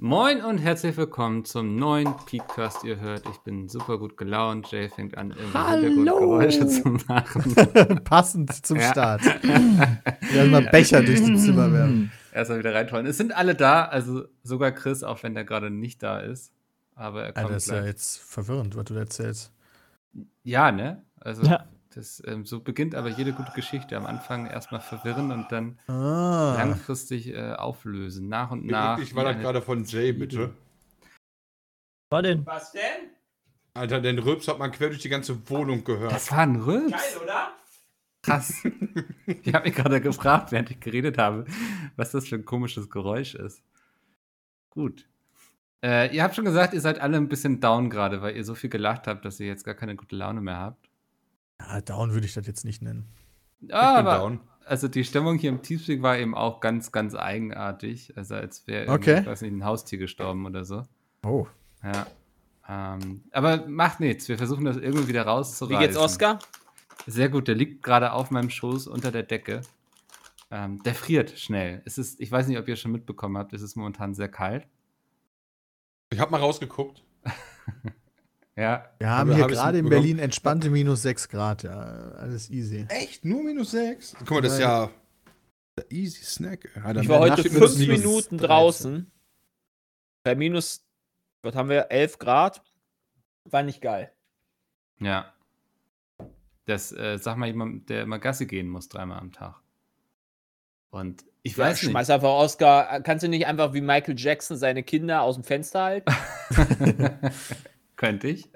[0.00, 2.84] Moin und herzlich willkommen zum neuen Podcast.
[2.84, 4.70] Ihr hört, ich bin super gut gelaunt.
[4.70, 8.00] Jay fängt an, irgendwie Hintergrundgeräusche zu machen.
[8.04, 8.90] Passend zum Ja.
[8.90, 9.22] Start.
[10.34, 12.12] Ja, mal Becher durch die Zimmer werfen.
[12.32, 13.06] Erstmal wieder reintollen.
[13.06, 16.52] Es sind alle da, also sogar Chris, auch wenn der gerade nicht da ist.
[16.94, 17.86] Aber er kommt Alter, das ist ja gleich.
[17.88, 19.52] jetzt verwirrend, was du da erzählst.
[20.44, 21.02] Ja, ne?
[21.18, 21.64] Also Ja.
[21.94, 23.96] Das, ähm, so beginnt aber jede gute Geschichte.
[23.96, 26.54] Am Anfang erstmal verwirren und dann Ah.
[26.56, 28.28] langfristig äh, auflösen.
[28.28, 28.98] Nach und nach.
[28.98, 30.54] Ich war da gerade von Jay, bitte.
[32.10, 32.44] war denn?
[32.46, 33.10] Was denn?
[33.74, 36.12] Alter, den Rülps hat man quer durch die ganze Wohnung gehört.
[36.12, 36.90] Das war ein Rülps.
[36.92, 37.52] Geil, oder?
[38.22, 38.54] Krass.
[39.26, 41.44] ich habe mich gerade gefragt, während ich geredet habe,
[41.96, 43.62] was das für ein komisches Geräusch ist.
[44.70, 45.06] Gut.
[45.84, 48.56] Äh, ihr habt schon gesagt, ihr seid alle ein bisschen down gerade, weil ihr so
[48.56, 50.87] viel gelacht habt, dass ihr jetzt gar keine gute Laune mehr habt.
[51.60, 53.06] Ja, down würde ich das jetzt nicht nennen.
[53.60, 54.40] Ja, Ich bin aber down.
[54.64, 58.16] also die Stimmung hier im Teamspeak war eben auch ganz, ganz eigenartig.
[58.16, 59.20] Also als wäre Okay.
[59.20, 60.82] ich weiß nicht, ein Haustier gestorben oder so.
[61.24, 61.46] Oh.
[61.82, 62.06] Ja.
[62.68, 64.28] Ähm, aber macht nichts.
[64.28, 65.80] Wir versuchen das irgendwie wieder Wie rauszureißen.
[65.80, 66.38] geht's Oscar?
[67.06, 69.62] Sehr gut, der liegt gerade auf meinem Schoß unter der Decke.
[70.50, 71.82] Ähm, der friert schnell.
[71.84, 74.66] Es ist, ich weiß nicht, ob ihr schon mitbekommen habt, es ist momentan sehr kalt.
[76.10, 77.02] Ich hab mal rausgeguckt.
[78.58, 79.88] Ja, Wir haben hier hab gerade in?
[79.88, 81.62] Berlin entspannte minus 6 Grad.
[81.62, 81.70] Ja,
[82.16, 82.86] alles easy.
[82.88, 83.24] Echt?
[83.24, 84.16] Nur minus 6?
[84.18, 84.90] Guck mal, das ist ja
[85.76, 86.68] der easy Snack.
[86.74, 88.48] Ja, Ich war heute steht minus fünf minus Minuten 13.
[88.48, 89.12] draußen.
[90.24, 90.84] Bei minus,
[91.42, 92.62] was haben wir, 11 Grad.
[93.44, 94.12] War nicht geil.
[95.00, 95.32] ja.
[96.64, 99.54] Das, äh, sag mal jemand, der immer Gassi gehen muss, dreimal am Tag.
[100.90, 101.90] Und ich Ja, weiß nicht.
[101.92, 103.00] Schmeiß einfach Oscar.
[103.00, 106.12] Kannst du nicht einfach wie Michael Jackson seine Kinder aus dem Fenster halten?
[107.98, 108.48] Könnte ich.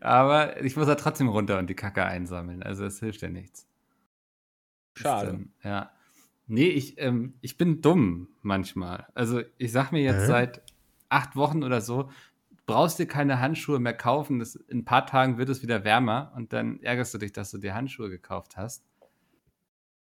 [0.00, 2.64] Aber ich muss ja trotzdem runter und die Kacke einsammeln.
[2.64, 3.68] Also es hilft ja nichts.
[4.96, 5.30] Ist, Schade.
[5.30, 5.92] ähm, ja.
[6.48, 9.06] Nee, ich, ähm, ich bin dumm manchmal.
[9.14, 10.26] Also ich sag mir jetzt Hä?
[10.26, 10.62] seit
[11.08, 12.10] acht Wochen oder so,
[12.66, 14.40] brauchst dir keine Handschuhe mehr kaufen.
[14.40, 17.52] Das, in ein paar Tagen wird es wieder wärmer und dann ärgerst du dich, dass
[17.52, 18.84] du dir Handschuhe gekauft hast.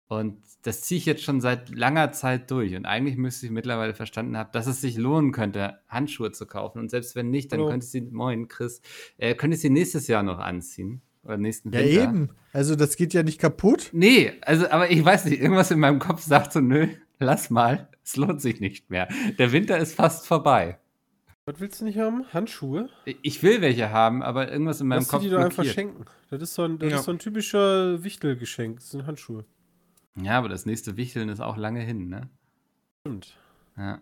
[0.08, 2.76] Und das ziehe ich jetzt schon seit langer Zeit durch.
[2.76, 6.80] Und eigentlich müsste ich mittlerweile verstanden haben, dass es sich lohnen könnte, Handschuhe zu kaufen.
[6.80, 7.70] Und selbst wenn nicht, dann Hallo.
[7.72, 8.82] könnte ich sie, moin Chris,
[9.18, 11.02] äh, könnte ich sie nächstes Jahr noch anziehen.
[11.24, 12.04] Oder nächsten Ja, Winter.
[12.04, 12.30] eben.
[12.54, 13.90] Also, das geht ja nicht kaputt.
[13.94, 17.90] Nee, also, aber ich weiß nicht, irgendwas in meinem Kopf sagt so, nö, lass mal,
[18.04, 19.08] es lohnt sich nicht mehr.
[19.40, 20.78] Der Winter ist fast vorbei.
[21.48, 22.26] Was willst du nicht haben?
[22.32, 22.90] Handschuhe?
[23.24, 25.76] Ich will welche haben, aber irgendwas in meinem Lass Kopf die dir doch einfach blockiert.
[25.76, 26.06] schenken.
[26.30, 26.98] Das ist so ein, das Ja.
[27.00, 28.78] ist so ein typischer Wichtelgeschenk.
[28.78, 29.46] Das sind Handschuhe.
[30.22, 32.30] Ja, aber das nächste Wichteln ist auch lange hin, ne?
[33.02, 33.38] Stimmt.
[33.78, 34.00] Ja.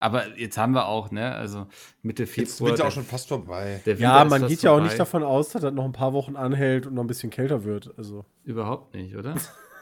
[0.00, 1.66] Aber jetzt haben wir auch, ne, also
[2.02, 2.70] Mitte Jetzt Februar.
[2.70, 3.80] wird ja auch schon fast vorbei.
[3.98, 4.88] Ja, man geht ja auch vorbei.
[4.88, 7.64] nicht davon aus, dass das noch ein paar Wochen anhält und noch ein bisschen kälter
[7.64, 7.92] wird.
[7.98, 9.34] Also, Überhaupt nicht, oder?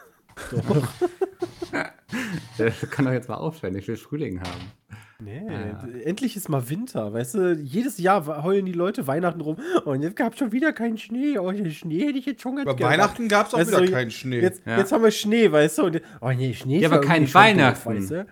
[0.51, 0.87] doch.
[2.57, 4.71] Der kann doch jetzt mal aufhören, ich will Frühling haben.
[5.19, 5.73] Nee, Ja.
[5.73, 7.13] d- endlich ist mal Winter.
[7.13, 9.57] Weißt du, jedes Jahr heulen die Leute Weihnachten rum.
[9.85, 11.37] Oh, und jetzt gab es schon wieder keinen Schnee.
[11.39, 13.71] Oh, den Schnee hätte ich jetzt schon ganz Bei gerne Weihnachten gab es auch Weißt
[13.71, 14.39] wieder du, keinen Schnee.
[14.41, 14.77] Jetzt, Ja.
[14.77, 15.83] jetzt haben wir Schnee, weißt du?
[15.85, 17.89] Und, oh nee, Schnee Ja, ist aber irgendwie kein Weihnachten.
[17.95, 18.25] weißt du?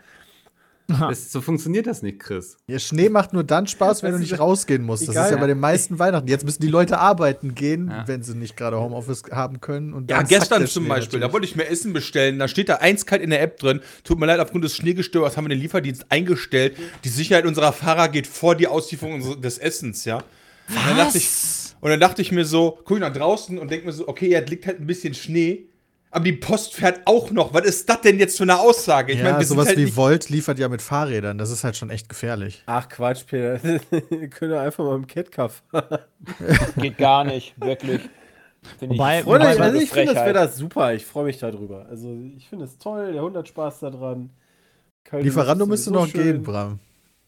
[0.87, 2.57] Das, so funktioniert das nicht, Chris.
[2.67, 5.03] Ja, Schnee macht nur dann Spaß, wenn Das du nicht rausgehen musst.
[5.07, 5.25] Das egal.
[5.25, 6.27] ist ja bei den meisten Weihnachten.
[6.27, 8.07] Jetzt müssen die Leute arbeiten gehen, Ja.
[8.07, 9.93] wenn sie nicht gerade Homeoffice haben können.
[9.93, 11.33] Und Ja, gestern der zum Schnee Beispiel, da natürlich.
[11.33, 13.81] wollte ich mir Essen bestellen, da steht da eiskalt in der App drin.
[14.03, 16.77] Tut mir leid, aufgrund des Schneegestörers haben wir den Lieferdienst eingestellt.
[17.03, 20.17] Die Sicherheit unserer Fahrer geht vor die Auslieferung des Essens, ja.
[20.17, 21.29] Und dann, dachte ich,
[21.81, 24.29] und dann dachte ich mir so, guck ich nach draußen und denke mir so, okay,
[24.29, 25.65] ja, es liegt halt ein bisschen Schnee,
[26.11, 27.53] aber die Post fährt auch noch.
[27.53, 29.13] Was ist das denn jetzt für eine Aussage?
[29.13, 31.37] Ich ja, sind sowas halt wie Volt liefert ja mit Fahrrädern.
[31.37, 32.63] Das ist halt schon echt gefährlich.
[32.67, 33.61] Ach Quatsch, Peter.
[34.09, 35.99] Wir können ja einfach mal im Catcar fahren.
[36.77, 38.01] Geht gar nicht, wirklich.
[38.79, 40.93] Finde Wobei- ich, Freunde, Wobei- also ich finde, das wäre das super.
[40.93, 41.85] Ich freue mich darüber.
[41.89, 43.13] Also ich finde es toll.
[43.13, 44.29] Der Hund hat Spaß daran.
[45.11, 46.43] Lieferando müsste noch sowieso gehen, schön.
[46.43, 46.79] Bram.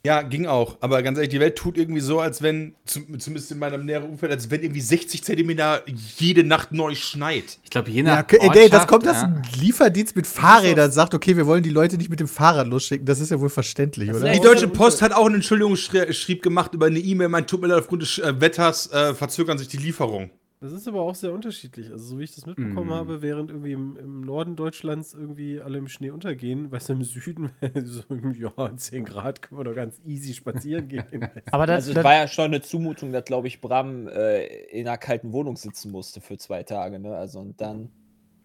[0.07, 0.77] Ja, ging auch.
[0.79, 4.09] Aber ganz ehrlich, die Welt tut irgendwie so, als wenn, zum- zumindest in meinem näheren
[4.09, 5.83] Umfeld, als wenn irgendwie 60 Zentimeter
[6.17, 7.59] jede Nacht neu schneit.
[7.63, 9.27] Ich glaube, je nach Ja, okay, ey, das kommt, dass ja.
[9.27, 13.05] ein Lieferdienst mit Fahrrädern sagt, okay, wir wollen die Leute nicht mit dem Fahrrad losschicken.
[13.05, 14.31] Das ist ja wohl verständlich, Das oder?
[14.31, 17.27] Die Deutsche Post hat auch einen Entschuldigungsschrieb gemacht über eine E-Mail.
[17.27, 20.29] Mein tut mir leid, aufgrund des äh, Wetters äh, verzögern sich die Lieferungen.
[20.59, 21.91] Das ist aber auch sehr unterschiedlich.
[21.91, 22.93] Also, so wie ich das mitbekommen Mm.
[22.93, 27.03] habe, während irgendwie im, im Norden Deutschlands irgendwie alle im Schnee untergehen, weißt du, im
[27.03, 27.51] Süden,
[27.83, 28.01] so,
[28.33, 31.05] ja, 10 Grad können wir doch ganz easy spazieren gehen.
[31.51, 34.45] Aber das, Also es das, war ja schon eine Zumutung, dass, glaube ich, Bram äh,
[34.71, 37.15] in einer kalten Wohnung sitzen musste für zwei Tage, ne?
[37.15, 37.89] Also und dann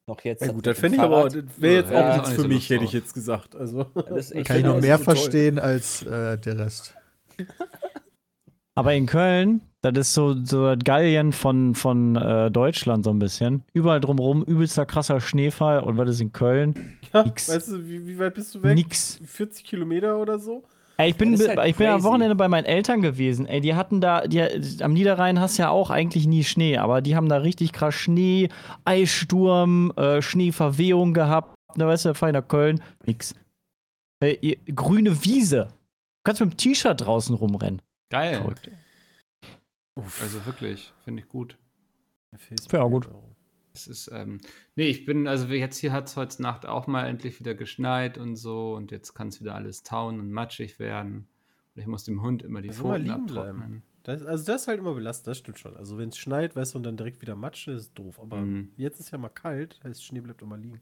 [0.07, 0.43] noch jetzt.
[0.43, 2.49] Ja, gut, das fände ich aber, das wäre jetzt Ja, auch nichts nicht für so
[2.49, 3.57] mich, hätte ich jetzt gesagt.
[3.57, 5.15] Also, das ist echt Kann ich noch mehr so toll.
[5.15, 6.95] verstehen als äh, der Rest.
[8.75, 13.19] Aber in Köln, das ist so, so das Gallien von, von äh, Deutschland so ein
[13.19, 13.65] bisschen.
[13.73, 15.81] Überall drumherum übelster krasser Schneefall.
[15.81, 16.99] Und was ist in Köln?
[17.13, 17.49] ja, Nix.
[17.49, 18.77] weißt du, wie, wie weit bist du weg?
[18.77, 19.21] Nix.
[19.25, 20.63] 40 Kilometer oder so?
[20.99, 22.05] Ey, ich bin, halt ich bin am.
[22.05, 23.47] Wochenende bei meinen Eltern gewesen.
[23.47, 24.43] Ey, die hatten da, die,
[24.83, 28.51] am Niederrhein hast ja auch eigentlich nie Schnee, aber die haben da richtig krass Schnee,
[28.85, 31.55] Eissturm, äh, Schneeverwehung gehabt.
[31.75, 33.35] Da weißt du, feiner Köln, nix.
[34.21, 35.69] Äh, grüne Wiese.
[35.69, 37.81] Du kannst mit dem T-Shirt draußen rumrennen.
[38.13, 38.37] Geil.
[38.37, 38.71] Verrückt.
[40.21, 41.57] Also wirklich, finde ich gut.
[42.71, 43.09] Ja, gut.
[43.75, 44.41] Es ist, ähm,
[44.77, 48.19] nee, ich bin, also jetzt hier hat es heute Nacht auch mal endlich wieder geschneit
[48.19, 51.27] und so und jetzt kann es wieder alles tauen und matschig werden.
[51.75, 53.23] Und ich muss dem Hund immer die mal Pfoten bleiben.
[53.31, 53.83] abtrocknen.
[54.03, 55.75] Das, also das ist halt immer belastend, das stimmt schon.
[55.77, 58.21] Also wenn es schneit, weißt du, und dann direkt wieder Matsch, das ist doof.
[58.21, 58.73] Aber Mhm.
[58.77, 60.81] jetzt ist ja mal kalt, heißt Schnee bleibt immer liegen.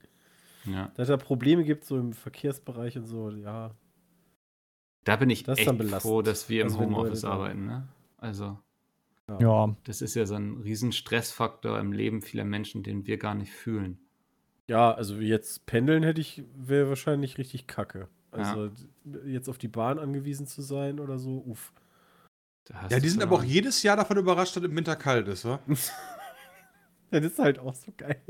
[0.64, 0.86] Ja.
[0.96, 3.72] Dass es da Probleme gibt, so im Verkehrsbereich und so, ja.
[5.04, 7.66] Da bin ich echt froh, dass wir im Also Homeoffice arbeiten.
[7.66, 7.88] Ne?
[8.18, 8.58] Also
[9.40, 9.74] Ja.
[9.84, 13.52] das ist ja so ein riesen Stressfaktor im Leben vieler Menschen, den wir gar nicht
[13.52, 13.98] fühlen.
[14.68, 18.08] Ja, also jetzt pendeln hätte ich, wäre wahrscheinlich richtig kacke.
[18.30, 18.68] Also
[19.02, 21.72] d- jetzt auf die Bahn angewiesen zu sein oder so, uff.
[22.66, 25.26] Da hast Ja, die sind aber auch jedes Jahr davon überrascht, dass im Winter kalt
[25.28, 25.58] ist, wa?
[27.10, 28.22] Das ist halt auch so geil.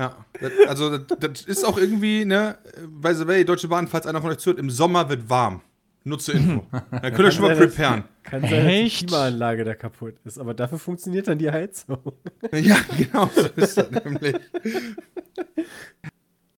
[0.00, 0.24] Ja.
[0.40, 2.58] Das, also, das, das ist auch irgendwie, ne,
[2.88, 5.62] by the way, Deutsche Bahn, falls einer von euch zuhört, im Sommer wird warm.
[6.04, 6.66] Nutze Info.
[6.90, 8.04] Dann könnt ihr schon mal preparen.
[8.22, 9.06] Kann sein, dass die?
[9.06, 11.98] Klimaanlage da kaputt ist, aber dafür funktioniert dann die Heizung.
[12.52, 14.36] Ja, genau, so ist das nämlich.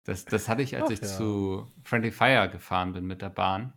[0.04, 1.06] Das, das hatte ich, als Ach ich ja.
[1.06, 3.72] zu Friendly Fire gefahren bin mit der Bahn.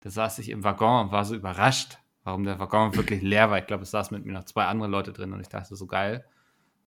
[0.00, 3.58] Da saß ich im Waggon und war so überrascht, warum der Waggon wirklich leer war.
[3.58, 5.86] Ich glaube, es saßen mit mir noch zwei andere Leute drin und ich dachte so
[5.86, 6.24] geil.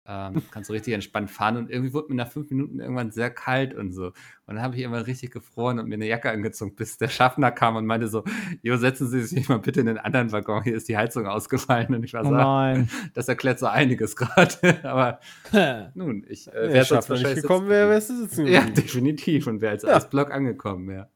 [0.04, 3.30] Ähm, kannst du richtig entspannt fahren und irgendwie wurde mir nach fünf Minuten irgendwann sehr
[3.30, 4.06] kalt und so.
[4.06, 4.14] Und
[4.56, 7.76] dann habe ich irgendwann richtig gefroren und mir eine Jacke angezogen, bis der Schaffner kam
[7.76, 8.24] und meinte so,
[8.62, 11.94] Jo, setzen Sie sich mal bitte in den anderen Waggon, hier ist die Heizung ausgefallen.
[11.94, 12.90] Und ich war Oh so, "Ah, nein.
[13.14, 14.54] das erklärt so einiges gerade.
[14.82, 15.20] Aber
[15.94, 19.46] nun, ich äh, schafft sonst nicht wahrscheinlich gekommen, wäre wärst du sitzen Ja, definitiv.
[19.46, 19.96] Und wäre als Ja.
[19.96, 21.08] Eisblock angekommen, ja.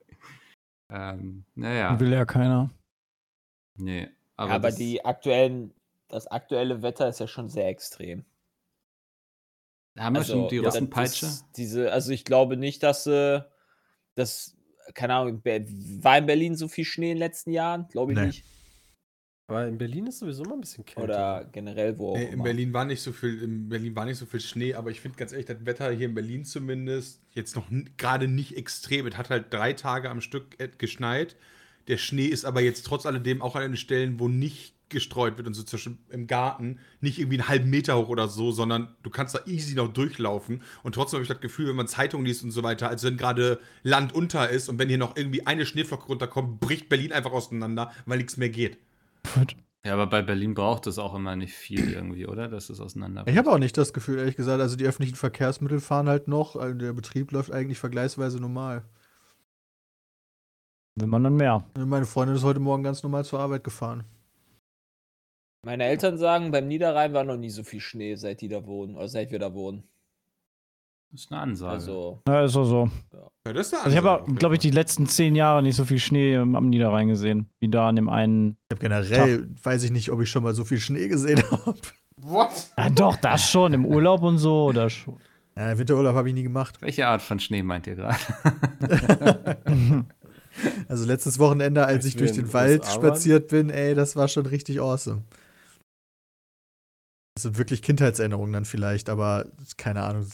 [0.92, 2.70] Ähm, naja, Will ja keiner.
[3.78, 4.08] nee.
[4.36, 5.72] Aber, Aber, aber das, die aktuellen,
[6.08, 8.24] das aktuelle Wetter ist ja schon sehr extrem.
[9.96, 11.28] Haben wir schon die Also, ja, Russenpeitsche?
[11.56, 13.40] Diese, also ich glaube nicht, dass äh,
[14.14, 14.56] das,
[14.94, 17.88] keine Ahnung, war in Berlin so viel Schnee in den letzten Jahren?
[17.88, 18.26] Glaube ich Nee.
[18.26, 18.44] nicht.
[19.48, 21.02] Aber in Berlin ist sowieso mal ein bisschen kälter.
[21.04, 22.44] Oder generell wo auch Nee, in immer.
[22.44, 25.18] Berlin war nicht so viel, in Berlin war nicht so viel Schnee, aber ich finde
[25.18, 29.06] ganz ehrlich, das Wetter hier in Berlin zumindest jetzt noch gerade nicht extrem.
[29.06, 31.36] Es hat halt drei Tage am Stück geschneit.
[31.86, 35.46] Der Schnee ist aber jetzt trotz alledem auch an den Stellen, wo nicht gestreut wird
[35.46, 39.10] und so zwischen im Garten nicht irgendwie einen halben Meter hoch oder so, sondern du
[39.10, 40.62] kannst da easy noch durchlaufen.
[40.82, 43.16] Und trotzdem habe ich das Gefühl, wenn man Zeitung liest und so weiter, als wenn
[43.16, 47.32] gerade Land unter ist und wenn hier noch irgendwie eine Schneeflocke runterkommt, bricht Berlin einfach
[47.32, 48.78] auseinander, weil nichts mehr geht.
[49.84, 52.48] Ja, aber bei Berlin braucht es auch immer nicht viel irgendwie, oder?
[52.48, 54.60] Dass es auseinander Ich habe auch nicht das Gefühl, ehrlich gesagt.
[54.60, 56.56] Also die öffentlichen Verkehrsmittel fahren halt noch.
[56.56, 58.82] Also der Betrieb läuft eigentlich vergleichsweise normal.
[60.96, 61.64] Will man dann mehr.
[61.78, 64.04] Meine Freundin ist heute Morgen ganz normal zur Arbeit gefahren.
[65.66, 68.94] Meine Eltern sagen, beim Niederrhein war noch nie so viel Schnee, seit die da wohnen,
[68.94, 69.82] oder seit wir da wohnen.
[71.10, 71.72] Das ist eine Ansage.
[71.72, 72.90] Also, Ja, ist auch so.
[73.44, 75.84] Ja, das ist eine Also ich habe, glaube ich, die letzten zehn Jahre nicht so
[75.84, 78.56] viel Schnee ähm, am Niederrhein gesehen, wie da an dem einen.
[78.68, 81.74] Ich habe generell, weiß ich nicht, ob ich schon mal so viel Schnee gesehen habe.
[82.18, 82.50] What?
[82.78, 85.18] Ja, doch, das schon, im Urlaub und so, oder schon.
[85.56, 86.80] Ja, Winterurlaub habe ich nie gemacht.
[86.80, 88.18] Welche Art von Schnee meint ihr gerade?
[90.88, 94.46] Also letztes Wochenende, als ich wir durch den Wald spaziert bin, ey, das war schon
[94.46, 95.22] richtig awesome.
[97.36, 99.44] Das sind wirklich Kindheitserinnerungen dann vielleicht, aber
[99.76, 100.26] keine Ahnung.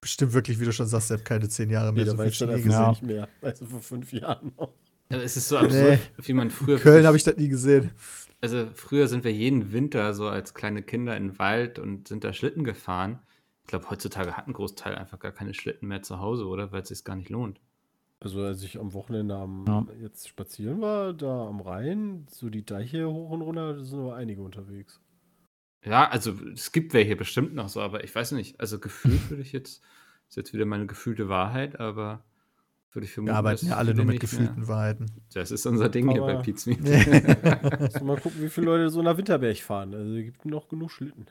[0.00, 2.22] Bestimmt wirklich, wie du schon sagst, ich habe keine zehn Jahre mehr Nee, da so
[2.22, 2.70] viel Schnee das gesehen.
[2.72, 2.88] Ja.
[2.88, 3.28] nicht mehr.
[3.42, 4.72] Also vor fünf Jahren noch.
[5.10, 6.76] Aber es ist so absurd, wie man früher.
[6.76, 7.90] In Köln habe ich das nie gesehen.
[8.40, 12.24] Also früher sind wir jeden Winter so als kleine Kinder in den Wald und sind
[12.24, 13.18] da Schlitten gefahren.
[13.64, 16.72] Ich glaube, heutzutage hat ein Großteil einfach gar keine Schlitten mehr zu Hause, oder?
[16.72, 17.60] Weil es sich gar nicht lohnt.
[18.20, 19.86] Also als ich am Wochenende am, Ja.
[20.00, 24.14] jetzt spazieren war, da am Rhein, so die Deiche hoch und runter, da sind aber
[24.16, 24.98] einige unterwegs.
[25.84, 28.60] Ja, also es gibt welche bestimmt noch so, aber ich weiß nicht.
[28.60, 29.82] Also gefühlt würde ich jetzt,
[30.28, 32.22] ist jetzt wieder meine gefühlte Wahrheit, aber
[32.92, 34.68] würde ich vermuten, Wir arbeiten ja alle nur mit gefühlten Mehr.
[34.68, 35.06] Wahrheiten.
[35.32, 36.66] Das ist unser Ding hier bei Aber- Meat.
[37.80, 39.94] Muss mal gucken, wie viele Leute so nach Winterberg fahren.
[39.94, 41.26] Also es gibt noch genug Schlitten.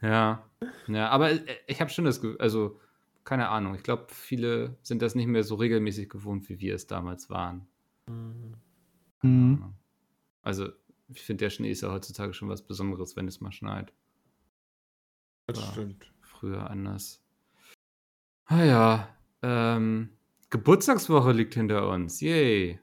[0.00, 0.44] Ja,
[0.86, 2.78] ja, aber äh, ich habe schon das Gefühl, also
[3.24, 6.86] keine Ahnung, ich glaube, viele sind das nicht mehr so regelmäßig gewohnt, wie wir es
[6.86, 7.66] damals waren.
[9.22, 9.64] Mhm.
[10.42, 10.68] Also,
[11.08, 13.92] ich finde, der Schnee ist ja heutzutage schon was Besonderes, wenn es mal schneit.
[15.46, 15.72] Das Ja.
[15.72, 16.12] stimmt.
[16.22, 17.22] Früher anders.
[18.46, 19.08] Ah ja,
[19.42, 20.10] ähm,
[20.50, 22.20] Geburtstagswoche liegt hinter uns.
[22.20, 22.78] Yay.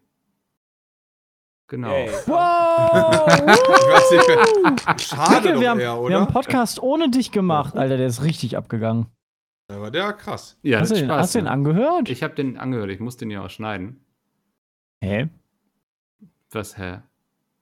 [1.67, 1.89] Genau.
[1.91, 2.09] Yay.
[2.27, 3.27] Wow!
[3.27, 7.09] Ich weiß nicht, wer- schade Mikkel, doch wir, haben, eher, wir haben einen Podcast ohne
[7.09, 9.07] dich gemacht, Alter, der ist richtig abgegangen.
[9.69, 10.57] Aber der war krass.
[10.61, 12.09] Ja, hast, du den, Spaß hast du den angehört?
[12.09, 14.05] Ich habe den angehört, ich muss den ja auch schneiden.
[15.01, 15.29] Hä?
[16.51, 16.99] Was, hä?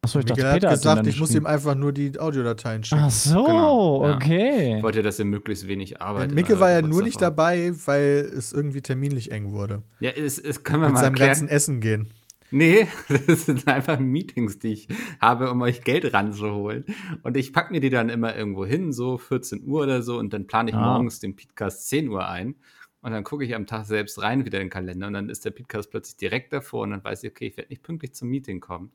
[0.04, 3.04] Achso, ich dachte, Peter hat gesagt, ich muss ihm einfach nur die Audiodateien schicken.
[3.06, 4.16] Ach so, Genau, ja.
[4.16, 4.78] okay.
[4.78, 7.72] Ich wollte, dass er möglichst wenig Arbeit Denn in Micke war ja nur nicht dabei,
[7.86, 9.84] weil es irgendwie terminlich eng wurde.
[10.00, 11.30] Ja, es, es können wir Mit mal seinem erklären.
[11.30, 12.08] ganzen Essen gehen.
[12.50, 12.88] Nee,
[13.28, 14.88] das sind einfach Meetings, die ich
[15.20, 16.84] habe, um euch Geld ranzuholen.
[17.22, 20.34] Und ich packe mir die dann immer irgendwo hin, so 14 Uhr oder so, und
[20.34, 20.94] dann plane ich Ah.
[20.94, 22.56] morgens den Podcast 10 Uhr ein.
[23.04, 25.46] Und dann gucke ich am Tag selbst rein wieder in den Kalender und dann ist
[25.46, 28.30] der Podcast plötzlich direkt davor und dann weiß ich, okay, ich werde nicht pünktlich zum
[28.30, 28.92] Meeting kommen.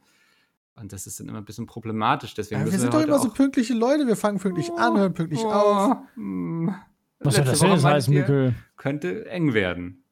[0.79, 2.35] Und das ist dann immer ein bisschen problematisch.
[2.35, 4.07] Deswegen Ja, wir sind doch heute immer so pünktliche Leute.
[4.07, 5.97] Wir fangen pünktlich an, hören pünktlich Oh, auf.
[6.15, 6.75] hm.
[7.21, 8.55] Was soll das denn heißen, Mikkel?
[8.77, 10.05] Könnte eng werden,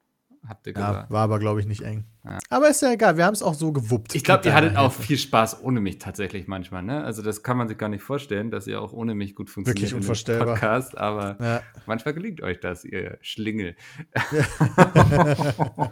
[0.48, 1.10] habt ihr Ja, gesagt.
[1.10, 2.06] war aber, glaube ich, nicht eng.
[2.24, 2.38] Ja.
[2.48, 4.14] Aber ist ja egal, wir haben es auch so gewuppt.
[4.14, 7.04] Ich glaube, ihr hattet auch viel Spaß ohne mich tatsächlich manchmal, ne?
[7.04, 9.82] Also das kann man sich gar nicht vorstellen, dass ihr auch ohne mich gut funktioniert
[9.82, 10.54] Wirklich unvorstellbar.
[10.54, 11.60] Podcast, aber Ja.
[11.84, 13.76] manchmal gelingt euch das, ihr Schlingel.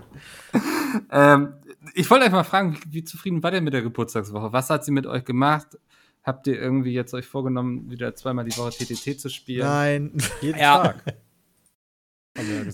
[1.11, 1.55] ähm,
[1.95, 4.53] ich wollte euch mal fragen, wie, wie zufrieden war ihr mit der Geburtstagswoche?
[4.53, 5.79] Was hat sie mit euch gemacht?
[6.23, 9.67] Habt ihr irgendwie jetzt euch vorgenommen, wieder zweimal die Woche TTT zu spielen?
[9.67, 10.83] Nein, Jeden Ja.
[10.83, 11.17] Tag.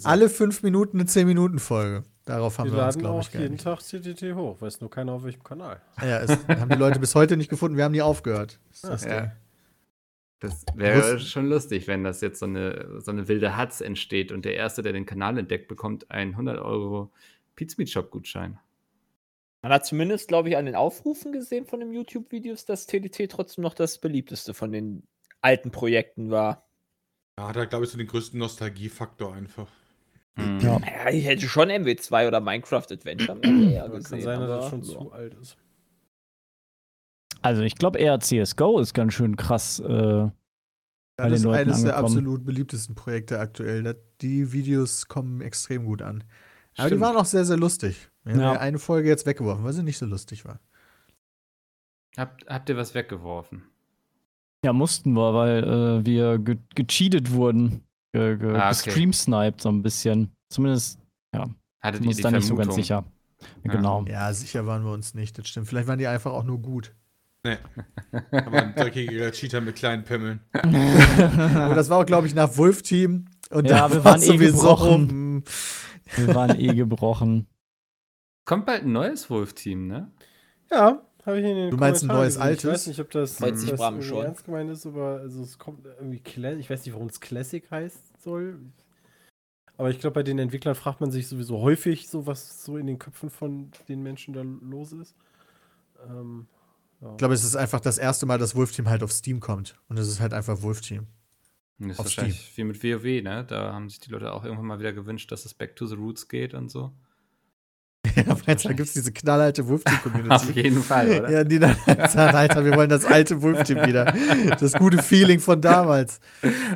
[0.05, 2.05] Alle fünf Minuten eine 10-Minuten-Folge.
[2.25, 3.65] Darauf haben wir wir, uns, laden glaube auch ich, jeden geeinigt.
[3.65, 4.61] Tag TTT hoch.
[4.61, 5.81] Weiß nur keiner auf welchem Kanal.
[6.00, 7.77] Ja, es haben die Leute bis heute nicht gefunden.
[7.77, 8.61] Wir haben nie aufgehört.
[8.83, 9.33] Das Ja.
[10.41, 14.45] Das wäre schon lustig, wenn das jetzt so eine, so eine wilde Hatz entsteht und
[14.45, 17.11] der Erste, der den Kanal entdeckt, bekommt einen 100 Euro
[17.57, 18.59] Pizmeet Shop Gutschein.
[19.62, 23.62] Man hat zumindest, glaube ich, an den Aufrufen gesehen von den YouTube-Videos, dass TDT trotzdem
[23.62, 25.03] noch das beliebteste von den
[25.41, 26.69] alten Projekten war.
[27.38, 29.69] Ja, hat er, glaube ich, so den größten Nostalgiefaktor einfach.
[30.37, 30.61] Mhm.
[30.61, 30.79] Ja.
[30.81, 34.03] Ja, ich hätte schon MW2 oder Minecraft Adventure Aber gesehen.
[34.03, 34.87] kann sein, dass aber, das schon ja.
[35.00, 35.57] zu alt ist.
[37.43, 39.81] Also ich glaube eher CSGO ist ganz schön krass.
[39.81, 40.33] Äh, Ja,
[41.17, 42.05] Bei das ist Leuten eines der angekommen.
[42.19, 43.97] absolut beliebtesten Projekte aktuell.
[44.21, 46.25] Die Videos kommen extrem gut an.
[46.77, 47.00] Aber die Stimmt.
[47.00, 48.09] waren auch sehr, sehr lustig.
[48.28, 48.52] Wir haben Ja.
[48.54, 50.61] ja eine Folge jetzt weggeworfen, weil sie nicht so lustig war.
[52.16, 53.62] Habt, habt ihr was weggeworfen?
[54.64, 57.85] ja, mussten wir, weil äh, wir ge gecheatet wurden.
[58.12, 58.82] Ge ge Ah, okay.
[58.85, 60.32] gestreamsniped so ein bisschen.
[60.49, 60.99] Zumindest
[61.80, 63.04] Hattet sind ihr uns die da nicht so ganz sicher.
[63.64, 63.73] Ja.
[63.73, 64.04] Genau.
[64.08, 65.38] Ja, sicher waren wir uns nicht.
[65.38, 65.68] Das stimmt.
[65.68, 66.92] Vielleicht waren die einfach auch nur gut.
[68.32, 70.40] Aber ein dreckiger Cheater mit kleinen Pimmeln.
[70.52, 70.64] Aber
[71.76, 73.26] das war auch, glaube ich, nach Wolf-Team.
[73.50, 75.44] Und Ja, da wir war waren eh gebrochen.
[76.16, 77.47] Wir waren eh gebrochen.
[78.49, 80.11] Kommt bald ein neues Wolf-Team, ne?
[80.71, 82.43] Ja, habe ich in den Du meinst ein neues, gesehen.
[82.43, 82.64] altes?
[82.64, 84.25] Ich weiß nicht, ob das, Freut sich Bram schon.
[84.25, 87.71] ernst gemeint ist, aber also es kommt irgendwie Cla Ich weiß nicht, warum es Classic
[87.71, 88.59] heißt soll.
[89.76, 92.87] Aber ich glaube, bei den Entwicklern fragt man sich sowieso häufig, so was so in
[92.87, 95.14] den Köpfen von den Menschen da los ist.
[96.09, 96.47] Ähm,
[97.02, 97.11] ja.
[97.11, 99.78] Ich glaube, es ist einfach das erste Mal, dass Wolf-Team halt auf Steam kommt.
[99.90, 101.07] Und es ist halt einfach Wolf-Team.
[101.81, 103.45] Das ist Auf wahrscheinlich wie mit WoW, ne?
[103.47, 105.97] Da haben sich die Leute auch irgendwann mal wieder gewünscht, dass es Back to the
[105.97, 106.95] Roots geht und so.
[108.26, 110.52] Ja, meinst du, da gibt es diese knallhalte Auf Wolf-Team-Community.
[110.52, 111.30] jeden Fall, oder?
[111.30, 114.04] Ja, die dann sagen, Alter, wir wollen das alte Wolf-Team wieder.
[114.58, 116.20] Das gute Feeling von damals.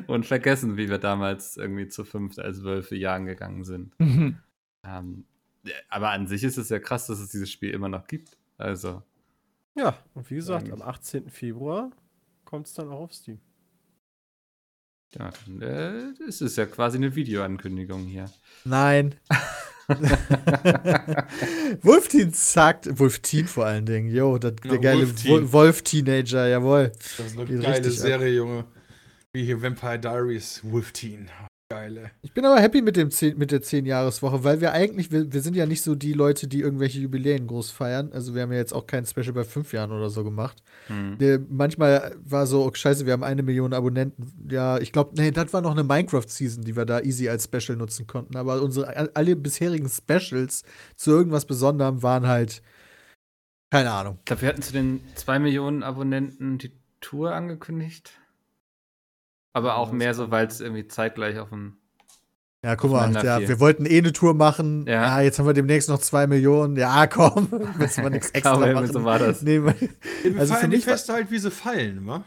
[0.07, 3.99] Und vergessen, wie wir damals irgendwie zu fünft als Wölfe jagen gegangen sind.
[3.99, 4.39] Mhm.
[4.87, 5.25] Ähm,
[5.89, 8.37] aber an sich ist es ja krass, dass es dieses Spiel immer noch gibt.
[8.59, 9.03] Also,
[9.77, 10.83] ja, und wie gesagt, Eigentlich.
[10.83, 11.31] am 18.
[11.31, 11.91] Februar
[12.45, 13.39] kommt es dann auch auf Steam.
[15.15, 18.31] ja, dann äh, ist es ja quasi eine Videoankündigung hier.
[18.65, 19.15] Nein.
[21.83, 25.09] Wolf-Team sagt, Wolf-Team vor allen Dingen, yo, das, der Ja, geile
[25.53, 26.93] Wolf-Teenager, jawohl.
[26.99, 28.07] Das ist eine Geht geile richtig ab.
[28.07, 28.65] Serie, Junge.
[29.33, 31.31] Wie hier Vampire Diaries, Wolf Teen.
[31.73, 32.11] Geile.
[32.21, 35.41] Ich bin aber happy mit, dem 10, mit der 10-Jahres-Woche, weil wir eigentlich, wir, wir
[35.41, 38.13] sind ja nicht so die Leute, die irgendwelche Jubiläen groß feiern.
[38.13, 40.63] Also wir haben ja jetzt auch kein Special bei fünf Jahren oder so gemacht.
[40.89, 41.17] Hm.
[41.19, 44.49] Der, manchmal war so, oh, scheiße, wir haben eine Million Abonnenten.
[44.51, 47.79] Ja, ich glaube, nee, das war noch eine Minecraft-Season, die wir da easy als Special
[47.79, 48.37] nutzen konnten.
[48.37, 50.65] Aber unsere alle bisherigen Specials
[50.97, 52.63] zu irgendwas Besonderem waren halt,
[53.71, 54.19] keine Ahnung.
[54.19, 58.21] Ich glaube, wir hatten zu den 2 Millionen Abonnenten die Tour angekündigt.
[59.53, 61.77] Aber auch mehr so, weil es irgendwie zeitgleich auf dem.
[62.65, 64.87] Ja, guck mal, ja, wir wollten eh eine Tour machen.
[64.87, 65.03] Ja.
[65.03, 66.77] Ja, jetzt haben wir demnächst noch zwei Millionen.
[66.77, 68.93] Ja, komm, müssen wir nichts extra Glaube, machen.
[68.93, 69.43] so war das.
[69.43, 69.75] Nee, Wir
[70.39, 72.25] Also mich die Feste halt, wie sie fallen, wa?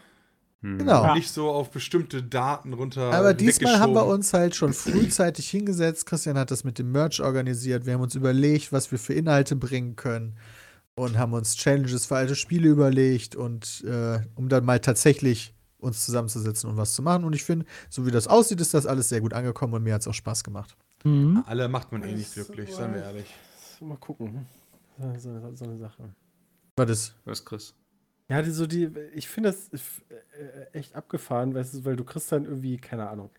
[0.62, 0.80] Hm.
[0.80, 1.14] Genau.
[1.14, 3.14] Nicht so auf bestimmte Daten runter.
[3.14, 6.06] Aber diesmal haben wir uns halt schon frühzeitig hingesetzt.
[6.06, 7.86] Christian hat das mit dem Merch organisiert.
[7.86, 10.38] Wir haben uns überlegt, was wir für Inhalte bringen können.
[10.96, 13.36] Und haben uns Challenges für alte Spiele überlegt.
[13.36, 15.55] Und äh, um dann mal tatsächlich
[15.86, 17.24] uns zusammenzusetzen und was zu machen.
[17.24, 19.94] Und ich finde, so wie das aussieht, ist das alles sehr gut angekommen und mir
[19.94, 20.76] hat es auch Spaß gemacht.
[21.04, 21.44] Mhm.
[21.46, 23.34] Alle macht man eh nicht glücklich, seien wir ehrlich.
[23.82, 24.46] Mal gucken.
[24.98, 26.10] So, so, so eine Sache.
[26.78, 27.16] Was ist?
[27.26, 27.74] Was, Chris?
[28.30, 29.70] Ja, die, so die, ich finde das
[30.10, 33.30] äh, echt abgefahren, weißt du, weil du kriegst dann irgendwie, keine Ahnung.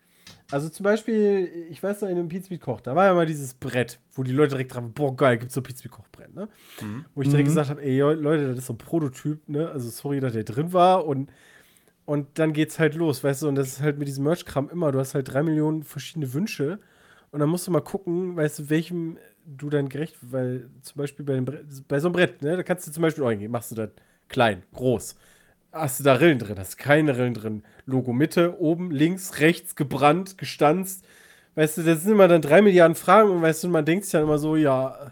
[0.51, 3.53] Also zum Beispiel, ich weiß noch, in einem Pizza Koch, da war ja mal dieses
[3.53, 6.47] Brett, wo die Leute direkt dran, boah, geil, gibt's so Pizza Koch-Brett, ne?
[6.81, 7.05] Mhm.
[7.15, 7.51] Wo ich direkt Mhm.
[7.51, 9.69] gesagt habe, ey Leute, das ist so ein Prototyp, ne?
[9.69, 11.29] Also sorry, dass der drin war und,
[12.07, 14.93] und dann geht's halt los, weißt du, und das ist halt mit diesem Merch-Kram immer,
[14.93, 16.79] du hast halt drei Millionen verschiedene Wünsche
[17.31, 21.25] und dann musst du mal gucken, weißt du, welchem du dann gerecht, weil zum Beispiel
[21.25, 21.41] bei,
[21.87, 23.89] bei so einem Brett, ne, da kannst du zum Beispiel auch hingehen, machst du das
[24.29, 25.17] klein, groß.
[25.73, 26.57] Hast du da Rillen drin?
[26.57, 27.63] Hast keine Rillen drin.
[27.85, 31.05] Logo Mitte, oben, links, rechts, gebrannt, gestanzt.
[31.55, 34.13] Weißt du, das sind immer dann drei Milliarden Fragen und weißt du, man denkt sich
[34.13, 35.11] dann immer so, ja,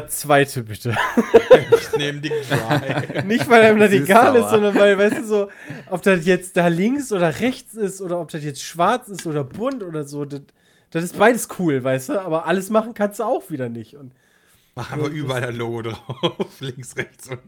[0.00, 0.96] das zweite bitte.
[1.92, 3.22] Ich nehme die Dry.
[3.24, 4.50] Nicht, weil einem das ist egal ist, sauer.
[4.50, 5.48] sondern weil, weißt du, so,
[5.90, 9.44] ob das jetzt da links oder rechts ist oder ob das jetzt schwarz ist oder
[9.44, 10.40] bunt oder so, das,
[10.90, 13.94] das ist beides cool, weißt du, aber alles machen kannst du auch wieder nicht.
[13.96, 14.12] Und
[14.74, 16.46] Mach aber überall ein Logo drauf.
[16.60, 17.40] Links, rechts und.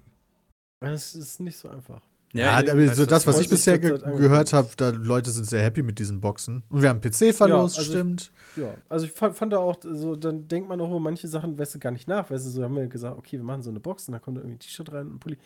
[0.80, 2.02] das ist nicht so einfach.
[2.34, 5.30] Ja, ich- aber weißt so du, das, was ich bisher ge gehört habe, da Leute
[5.30, 6.62] sind sehr happy mit diesen Boxen.
[6.68, 8.32] Und wir haben PC verlost, Ja, also- stimmt.
[8.56, 11.58] Ja, also ich fand, fand da auch, so, dann denkt man auch über manche Sachen,
[11.58, 12.30] weißt du, gar nicht nach.
[12.30, 14.36] Weißt du, so haben wir gesagt, okay, wir machen so eine Box und dann kommt
[14.36, 15.38] da irgendwie ein T-Shirt rein und ein Pulli.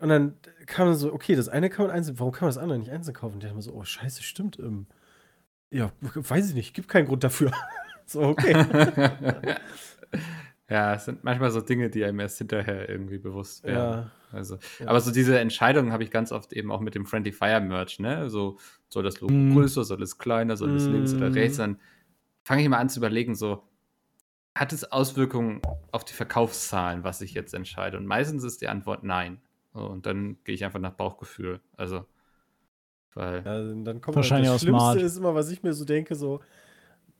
[0.00, 0.34] Und dann
[0.66, 2.90] kam man so, okay, das eine kann man einzeln, warum kann man das andere nicht
[2.90, 3.34] einzeln kaufen?
[3.34, 4.58] Und ich dachte mir so, oh, scheiße, stimmt.
[4.58, 4.86] Ähm,
[5.70, 7.50] ja, weiß ich nicht, gibt keinen Grund dafür.
[8.06, 8.54] so, okay.
[10.68, 13.92] ja, es sind manchmal so Dinge, die einem erst hinterher irgendwie bewusst werden.
[13.92, 14.10] ja.
[14.32, 14.88] Also, Ja.
[14.88, 18.00] aber so diese Entscheidungen habe ich ganz oft eben auch mit dem Friendly Fire Merch,
[18.00, 18.28] ne?
[18.28, 18.58] So,
[18.88, 19.52] soll das Logo Mhm.
[19.52, 21.34] größer, soll es kleiner, soll es links oder Mhm.
[21.34, 21.58] rechts?
[21.58, 21.80] Dann
[22.44, 23.62] fange ich mal an zu überlegen, so,
[24.56, 27.98] hat es Auswirkungen auf die Verkaufszahlen, was ich jetzt entscheide?
[27.98, 29.40] Und meistens ist die Antwort nein.
[29.72, 31.60] Und dann gehe ich einfach nach Bauchgefühl.
[31.76, 32.06] Also,
[33.14, 35.02] weil, Ja, dann kommt Wahrscheinlich das Schlimmste smart.
[35.02, 36.40] ist immer, was ich mir so denke, so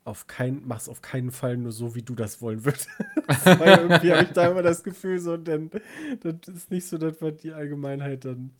[0.06, 2.88] auf keinen, mach's auf keinen Fall nur so, wie du das wollen würdest.
[3.44, 5.70] Weil irgendwie habe ich da immer das Gefühl, so, denn
[6.20, 8.52] das ist nicht so, dass man die Allgemeinheit dann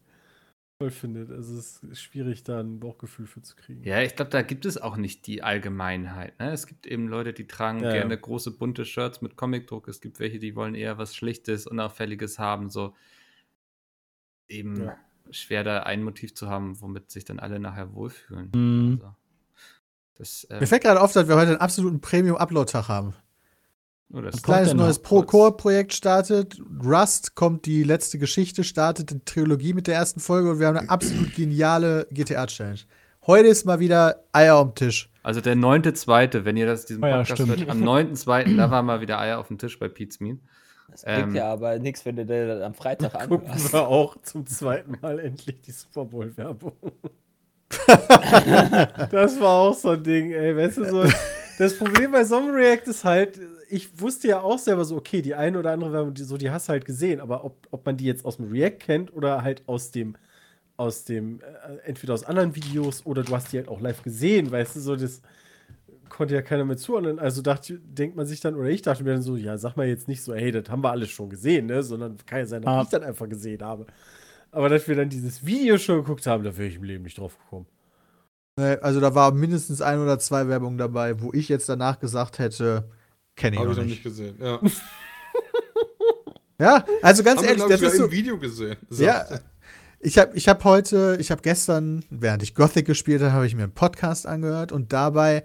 [0.79, 1.31] toll findet.
[1.31, 3.83] Also es ist schwierig, da ein Bauchgefühl für zu kriegen.
[3.83, 6.39] ja, ich glaube, da gibt es auch nicht die Allgemeinheit.
[6.39, 6.51] Ne?
[6.53, 7.93] Es gibt eben Leute, die tragen Ja, ja.
[7.93, 9.89] gerne große bunte Shirts mit Comicdruck.
[9.89, 12.69] Es gibt welche, die wollen eher was Schlichtes, Unauffälliges haben.
[12.71, 12.95] So
[14.49, 14.97] eben Ja.
[15.31, 18.51] schwer, da ein Motiv zu haben, womit sich dann alle nachher wohlfühlen.
[18.55, 19.01] Mhm.
[19.03, 19.15] Also,
[20.19, 23.15] das, ähm, Mir fällt gerade auf, dass wir heute einen absoluten Premium-Upload-Tag haben.
[24.13, 24.99] oh, das Ein kleines neues?
[25.01, 26.61] Pro-Core-Projekt startet.
[26.85, 30.77] Rust kommt die letzte Geschichte, startet die Trilogie mit der ersten Folge und wir haben
[30.79, 32.81] eine absolut geniale GTA-Challenge.
[33.27, 35.11] Heute ist mal wieder Eier am Tisch.
[35.25, 37.59] Also der neunte, zweite, wenn ihr das diesen Oh ja, Podcast stimmt.
[37.59, 40.41] hört, am neunten, zweiten, da war mal wieder Eier auf dem Tisch bei Pete's Mean.
[40.89, 43.73] Das bringt Ähm, ja aber nichts, wenn du das am Freitag Gucken anhörst.
[43.73, 46.73] wir auch zum zweiten Mal endlich die Super Bowl-Werbung.
[49.11, 50.57] das war auch so ein Ding, ey.
[50.57, 51.05] Weißt du, so,
[51.59, 55.23] das Problem bei so einem React ist halt, ich wusste ja auch selber so, okay,
[55.23, 57.85] die eine oder andere Werbung, die, so, die hast du halt gesehen, aber ob, ob
[57.85, 60.17] man die jetzt aus dem React kennt oder halt aus dem,
[60.77, 64.51] aus dem, äh, entweder aus anderen Videos oder du hast die halt auch live gesehen,
[64.51, 65.23] weißt du, so, das
[66.09, 67.19] konnte ja keiner mehr zuordnen.
[67.19, 69.87] Also dachte, denkt man sich dann, oder ich dachte mir dann so, ja, sag mal
[69.89, 71.83] jetzt nicht so, hey, das haben wir alles schon gesehen, ne?
[71.83, 72.83] Sondern kann ja sein, dass Ah.
[72.83, 73.87] ich das einfach gesehen habe.
[74.57, 77.19] Aber dass wir dann dieses Video schon geguckt haben, da wäre ich im Leben nicht
[77.19, 77.67] drauf gekommen.
[78.57, 82.89] Also da war mindestens ein oder zwei Werbungen dabei, wo ich jetzt danach gesagt hätte,
[83.35, 83.93] kenne ich Habe noch ich noch nicht.
[83.97, 84.39] nicht gesehen.
[84.41, 84.59] Ja.
[86.59, 88.77] Ja, also ganz Haben wir, ehrlich, glaub das ich, ist so, im Video gesehen.
[88.89, 89.05] So.
[89.05, 89.27] Ja,
[89.99, 93.55] ich habe ich hab heute, ich habe gestern, während ich Gothic gespielt habe, habe ich
[93.55, 95.43] mir einen Podcast angehört und dabei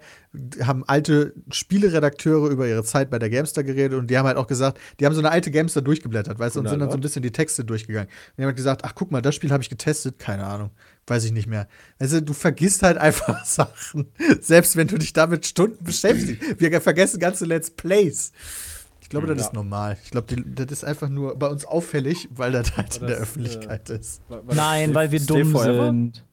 [0.62, 4.46] haben alte Spieleredakteure über ihre Zeit bei der Gamestar geredet und die haben halt auch
[4.46, 7.00] gesagt, die haben so eine alte Gamestar durchgeblättert, weißt du, und sind dann so ein
[7.00, 8.08] bisschen die Texte durchgegangen.
[8.08, 10.70] Und die haben halt gesagt, ach guck mal, das Spiel habe ich getestet, keine Ahnung,
[11.06, 11.66] weiß ich nicht mehr.
[11.98, 16.60] Also du vergisst halt einfach Sachen, selbst wenn du dich damit Stunden beschäftigst.
[16.60, 18.32] Wir vergessen ganze Let's Plays.
[19.12, 19.44] Ich glaube, das Ja.
[19.48, 19.98] ist normal.
[20.02, 23.22] Ich glaube, das ist einfach nur bei uns auffällig, weil das halt in der das,
[23.24, 24.22] Öffentlichkeit ist.
[24.30, 25.84] War- war Nein, weil wir Stay dumm Forever?
[25.84, 26.24] sind.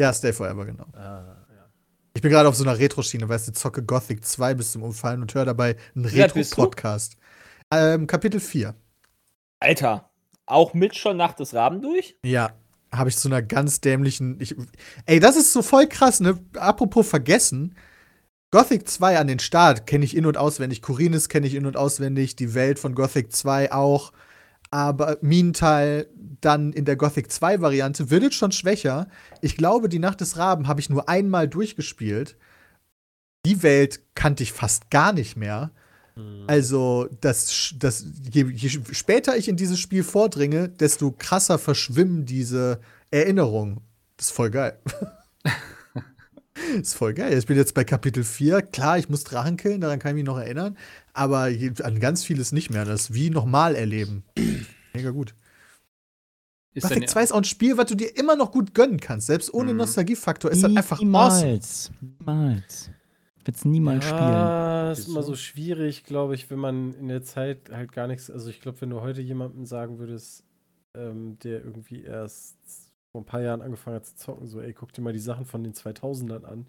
[0.00, 0.86] Ja, Stay Forever, genau.
[0.94, 1.70] Ah, ja.
[2.14, 5.22] Ich bin gerade auf so einer Retro-Schiene, weißt du, zocke Gothic 2 bis zum Umfallen
[5.22, 6.06] und höre dabei einen?
[6.06, 7.16] Retro-Podcast.
[7.72, 8.74] Ähm, Kapitel 4.
[9.60, 10.10] Alter,
[10.46, 12.16] auch mit schon Nacht des Raben durch?
[12.24, 12.50] Ja,
[12.92, 14.40] habe ich zu einer ganz dämlichen.
[14.40, 14.56] Ich,
[15.06, 16.36] ey, das ist so voll krass, ne?
[16.56, 17.76] Apropos vergessen.
[18.52, 20.82] Gothic 2 an den Start kenne ich in- und auswendig.
[20.82, 22.36] Kurinis kenne ich in- und auswendig.
[22.36, 24.12] Die Welt von Gothic 2 auch.
[24.70, 26.06] aber Minental
[26.40, 29.06] dann in der Gothic 2 Variante wird es schon schwächer.
[29.42, 32.36] Ich glaube, die Nacht des Raben habe ich nur einmal durchgespielt.
[33.44, 35.72] Die Welt kannte ich fast gar nicht mehr.
[36.46, 42.80] Also, das, das, je, je später ich in dieses Spiel vordringe, desto krasser verschwimmen diese
[43.10, 43.80] Erinnerungen.
[44.16, 44.78] Das ist voll geil.
[46.80, 47.36] ist voll geil.
[47.36, 48.62] Ich bin jetzt bei Kapitel 4.
[48.62, 50.76] Klar, ich muss Drachen killen, daran kann ich mich noch erinnern.
[51.12, 51.48] Aber
[51.82, 52.84] an ganz vieles nicht mehr.
[52.84, 54.24] Das ist wie nochmal erleben.
[54.94, 55.34] Mega gut.
[56.74, 58.98] Ist Gothic dann, 2 ist auch ein Spiel, was du dir immer noch gut gönnen
[58.98, 59.26] kannst.
[59.26, 59.78] Selbst ohne Mhm.
[59.78, 61.06] Nostalgiefaktor ist das einfach awesome.
[61.10, 61.90] Niemals.
[62.00, 62.90] Niemals.
[63.36, 64.20] Ich werde es niemals spielen.
[64.20, 65.30] Ah, ist Ist immer so.
[65.32, 68.30] so schwierig, glaube ich, wenn man in der Zeit halt gar nichts.
[68.30, 70.44] Also ich glaube, wenn du heute jemandem sagen würdest,
[70.94, 72.56] ähm, der irgendwie erst
[73.12, 75.44] vor ein paar Jahren angefangen hat zu zocken, so, ey, guck dir mal die Sachen
[75.44, 76.66] von den 2000ern an.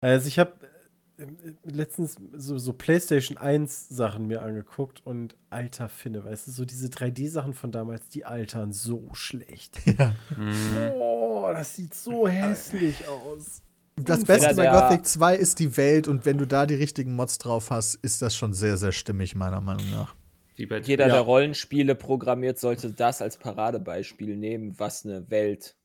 [0.00, 0.52] Also ich habe
[1.62, 6.88] letztens so, so PlayStation 1 Sachen mir angeguckt und alter Finne, weißt du, so diese
[6.88, 9.80] 3D-Sachen von damals, die altern so schlecht.
[9.98, 10.14] Ja.
[10.36, 10.92] Mhm.
[10.94, 13.62] Oh, das sieht so hässlich aus.
[13.96, 14.24] Das.
[14.24, 17.70] Beste bei Gothic 2 ist die Welt und wenn du da die richtigen Mods drauf
[17.70, 20.16] hast, ist das schon sehr, sehr stimmig, meiner Meinung nach.
[20.56, 21.14] Wie bei Jeder, Ja.
[21.14, 25.76] der Rollenspiele programmiert, sollte das als Paradebeispiel nehmen, was eine Welt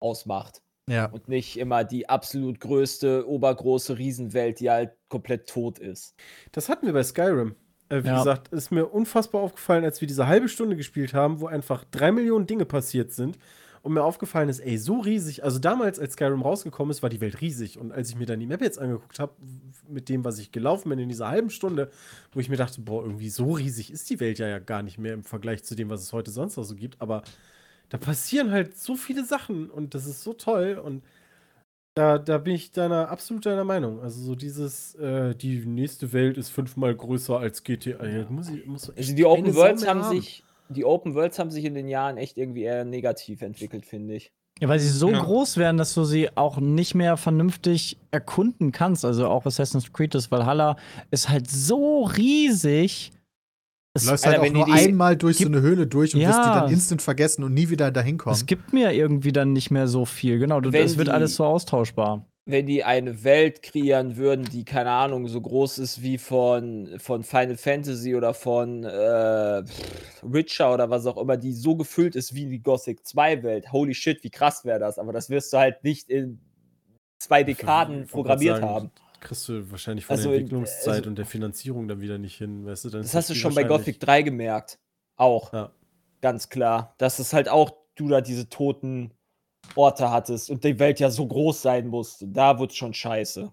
[0.00, 0.62] ausmacht.
[0.88, 1.06] Ja.
[1.06, 6.14] Und nicht immer die absolut größte, obergroße Riesenwelt, die halt komplett tot ist.
[6.52, 7.56] Das hatten wir bei Skyrim.
[7.90, 8.18] Äh, wie Ja.
[8.18, 12.10] gesagt, ist mir unfassbar aufgefallen, als wir diese halbe Stunde gespielt haben, wo einfach drei
[12.12, 13.38] Millionen Dinge passiert sind.
[13.82, 15.44] Und mir aufgefallen ist, ey, so riesig.
[15.44, 17.78] Also damals, als Skyrim rausgekommen ist, war die Welt riesig.
[17.78, 19.32] Und als ich mir dann die Map jetzt angeguckt habe,
[19.88, 21.90] mit dem, was ich gelaufen bin in dieser halben Stunde,
[22.32, 24.98] wo ich mir dachte, boah, irgendwie so riesig ist die Welt ja, ja gar nicht
[24.98, 27.00] mehr im Vergleich zu dem, was es heute sonst noch so gibt.
[27.00, 27.22] Aber
[27.88, 30.80] da passieren halt so viele Sachen und das ist so toll.
[30.82, 31.02] Und
[31.94, 34.00] da, da bin ich deiner, absolut deiner Meinung.
[34.00, 38.06] Also so dieses, äh, die nächste Welt ist fünfmal größer als GTA.
[38.06, 40.04] Ja, muss ich, muss Also die Open Worlds haben.
[40.04, 44.14] sich, die Open Worlds haben sich in den Jahren echt irgendwie eher negativ entwickelt, finde
[44.14, 44.32] ich.
[44.60, 45.20] Ja, weil sie so Ja.
[45.22, 49.04] groß werden, dass du sie auch nicht mehr vernünftig erkunden kannst.
[49.04, 50.76] Also auch Assassin's Creed, das Valhalla
[51.12, 53.12] ist halt so riesig.
[53.94, 56.20] Du Es, läufst Alter, halt auch nur die- einmal durch so eine Höhle durch und
[56.20, 56.60] wirst die Ja.
[56.60, 58.34] dann instant vergessen und nie wieder dahin kommen.
[58.34, 60.38] es gibt mir irgendwie dann nicht mehr so viel.
[60.38, 62.24] Genau, es wird die- alles so austauschbar.
[62.50, 67.22] Wenn die eine Welt kreieren würden, die, keine Ahnung, so groß ist wie von, von
[67.22, 69.62] Final Fantasy oder von äh,
[70.22, 73.70] Witcher oder was auch immer, die so gefüllt ist wie die Gothic 2 Welt.
[73.70, 74.98] Holy shit, wie krass wäre das.
[74.98, 76.40] Aber das wirst du halt nicht in
[77.18, 78.90] zwei Dekaden Ich programmiert sagen, haben.
[79.20, 82.64] Kriegst du wahrscheinlich von Also der Entwicklungszeit also- und der Finanzierung dann wieder nicht hin,
[82.64, 82.88] weißt du?
[82.88, 84.78] Dann Das ist hast du schon bei Gothic 3 gemerkt.
[85.16, 85.52] Auch.
[85.52, 85.72] Ja.
[86.22, 86.94] Ganz klar.
[86.96, 89.12] Dass es halt auch, du da diese toten
[89.74, 92.26] Orte hattest und die Welt ja so groß sein musste.
[92.26, 93.50] Da wird schon scheiße.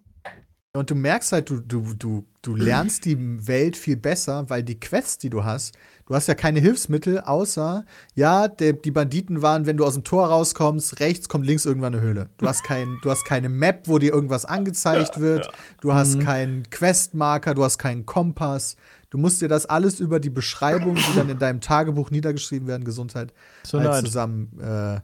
[0.75, 4.80] Und du merkst halt, du, du, du, du lernst die Welt viel besser, weil die
[4.80, 5.75] Quests, die du hast,
[6.06, 10.04] du hast ja keine Hilfsmittel, außer, ja, der, die Banditen waren, wenn du aus dem
[10.04, 12.30] Tor rauskommst, rechts kommt links irgendwann eine Höhle.
[12.38, 15.49] Du hast, kein, du hast keine Map, wo dir irgendwas angezeigt wird.
[15.82, 18.75] Du hast keinen Questmarker, du hast keinen Kompass.
[19.10, 22.84] Du musst dir das alles über die Beschreibung, die dann in deinem Tagebuch niedergeschrieben werden,
[22.84, 24.99] Gesundheit, So halt zusammen äh,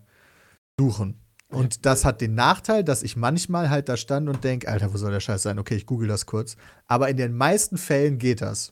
[0.82, 1.20] suchen.
[1.50, 4.98] Und das hat den Nachteil, dass ich manchmal halt da stand und denke, Alter, wo
[4.98, 5.60] soll der Scheiß sein?
[5.60, 6.56] Okay, ich google das kurz.
[6.88, 8.72] Aber in den meisten Fällen geht das.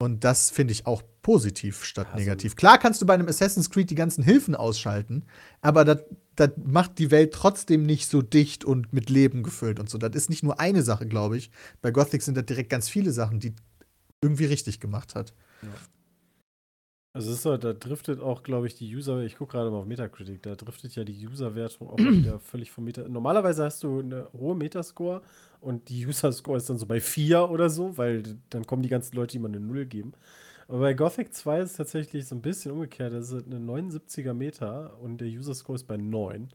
[0.00, 2.56] Und das finde ich auch positiv statt Also- negativ.
[2.56, 5.24] Klar kannst du bei einem Assassin's Creed die ganzen Hilfen ausschalten,
[5.60, 5.98] aber das,
[6.36, 9.96] das macht die Welt trotzdem nicht so dicht und mit Leben gefüllt und so.
[9.98, 11.50] Das ist nicht nur eine Sache, glaube ich.
[11.82, 13.54] Bei Gothic sind das direkt ganz viele Sachen, die
[14.20, 15.34] irgendwie richtig gemacht hat.
[17.18, 19.78] Also es ist so, da driftet auch, glaube ich, die User, ich gucke gerade mal
[19.78, 23.08] auf Metacritic, da driftet ja die User-Wertung auch wieder völlig vom Meta.
[23.08, 25.22] Normalerweise hast du eine hohe Metascore
[25.60, 29.16] und die User-Score ist dann so bei 4 oder so, weil dann kommen die ganzen
[29.16, 30.12] Leute, die mal eine 0 geben.
[30.68, 33.12] Aber bei Gothic 2 ist es tatsächlich so ein bisschen umgekehrt.
[33.12, 36.50] Das ist eine 79er Meta und der User-Score ist bei 9.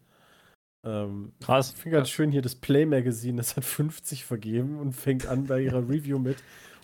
[0.86, 1.73] Ähm, Krass.
[1.76, 5.43] ich finde ganz schön hier das Play Magazine, das hat 50 vergeben und fängt an
[5.43, 6.38] bei ihrer Review mit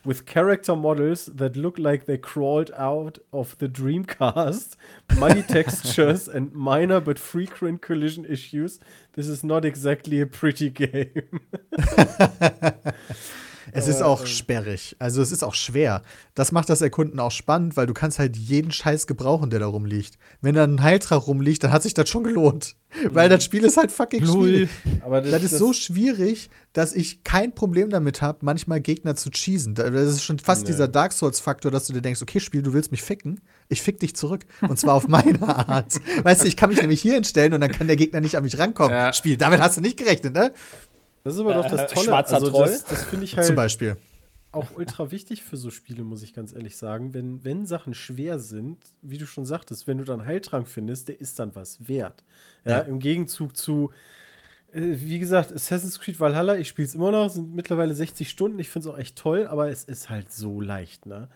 [0.06, 4.76] With character models that look like they crawled out of the Dreamcast,
[5.18, 8.80] muddy textures and minor but frequent collision issues,
[9.14, 11.42] this is not exactly a pretty game.
[13.74, 14.96] Es ist auch ähm, sperrig.
[15.00, 16.02] Also es ist auch schwer.
[16.36, 19.68] Das macht das Erkunden auch spannend, weil du kannst halt jeden Scheiß gebrauchen, der da
[19.68, 20.18] rumliegt.
[20.42, 22.76] Wenn da ein Heiltrag rumliegt, dann hat sich das schon gelohnt.
[23.12, 24.70] Weil das Spiel ist halt fucking schwierig.
[25.02, 29.76] Aber Das ist so schwierig, dass ich kein Problem damit habe, manchmal Gegner zu cheesen.
[29.76, 30.68] Da- Das ist schon fast Nee.
[30.68, 33.42] dieser Dark Souls-Faktor, dass du dir denkst, okay, Spiel, du willst mich ficken.
[33.68, 34.46] Ich fick dich zurück.
[34.62, 36.00] Und zwar auf meine Art.
[36.24, 38.44] Weißt du, ich kann mich nämlich hier hinstellen und dann kann der Gegner nicht an
[38.44, 38.92] mich rankommen.
[38.92, 39.14] Ja.
[39.14, 40.52] Spiel, damit hast du nicht gerechnet, ne?
[41.30, 42.06] Das ist aber doch Äh, das Tolle.
[42.08, 42.68] schwarzer also Troll?
[42.68, 43.46] das, das finde ich halt.
[43.48, 43.98] Zum Beispiel.
[44.52, 47.14] auch ultra wichtig für so Spiele, muss ich ganz ehrlich sagen.
[47.14, 51.22] Wenn, wenn Sachen schwer sind, wie du schon sagtest, wenn du dann Heiltrank findest, der
[51.22, 52.24] ist dann was wert.
[52.66, 52.80] Ja, Ja.
[52.80, 53.92] im Gegenzug zu,
[54.72, 58.58] äh, wie gesagt, Assassin's Creed Valhalla, ich spiele es immer noch, sind mittlerweile 60 Stunden.
[58.58, 61.28] Ich finde es auch echt toll, aber es ist halt so leicht, ne?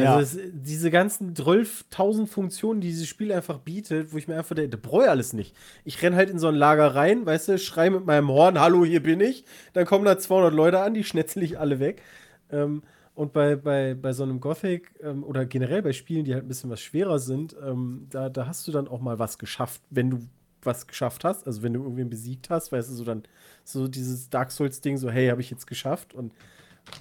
[0.00, 0.44] Also Ja.
[0.44, 4.76] es, diese ganzen 12.000 Funktionen, die dieses Spiel einfach bietet, wo ich mir einfach denke,
[4.76, 5.54] das brauche ich alles nicht.
[5.84, 8.84] Ich renn halt in so ein Lager rein, weißt du, schrei mit meinem Horn, hallo,
[8.84, 9.44] hier bin ich.
[9.72, 12.02] Dann kommen da 200 Leute an, die schnetzel ich alle weg.
[12.50, 12.82] Ähm,
[13.14, 16.48] und bei, bei, bei so einem Gothic ähm, oder generell bei Spielen, die halt ein
[16.48, 20.10] bisschen was schwerer sind, ähm, da, da hast du dann auch mal was geschafft, wenn
[20.10, 20.18] du
[20.62, 21.46] was geschafft hast.
[21.46, 23.22] Also wenn du irgendwen besiegt hast, weißt du, so dann
[23.64, 26.14] so dieses Dark Souls-Ding, so, hey, habe ich jetzt geschafft.
[26.14, 26.32] Und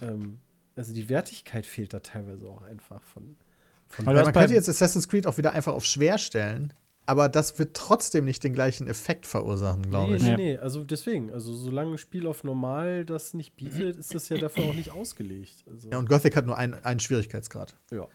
[0.02, 0.40] ähm,
[0.80, 3.36] also die Wertigkeit fehlt da teilweise auch einfach von.
[3.88, 6.74] von Aber man könnte jetzt Assassin's Creed auch wieder einfach auf schwer stellen,
[7.06, 10.24] aber das wird trotzdem nicht den gleichen Effekt verursachen, glaube nee, ich.
[10.24, 14.30] nee, nee, also deswegen, also solange ein Spiel auf normal das nicht bietet, ist das
[14.30, 15.65] ja dafür auch nicht ausgelegt.
[15.70, 17.76] Also, Ja, und Gothic hat nur einen, einen Schwierigkeitsgrad.
[17.92, 18.08] ja.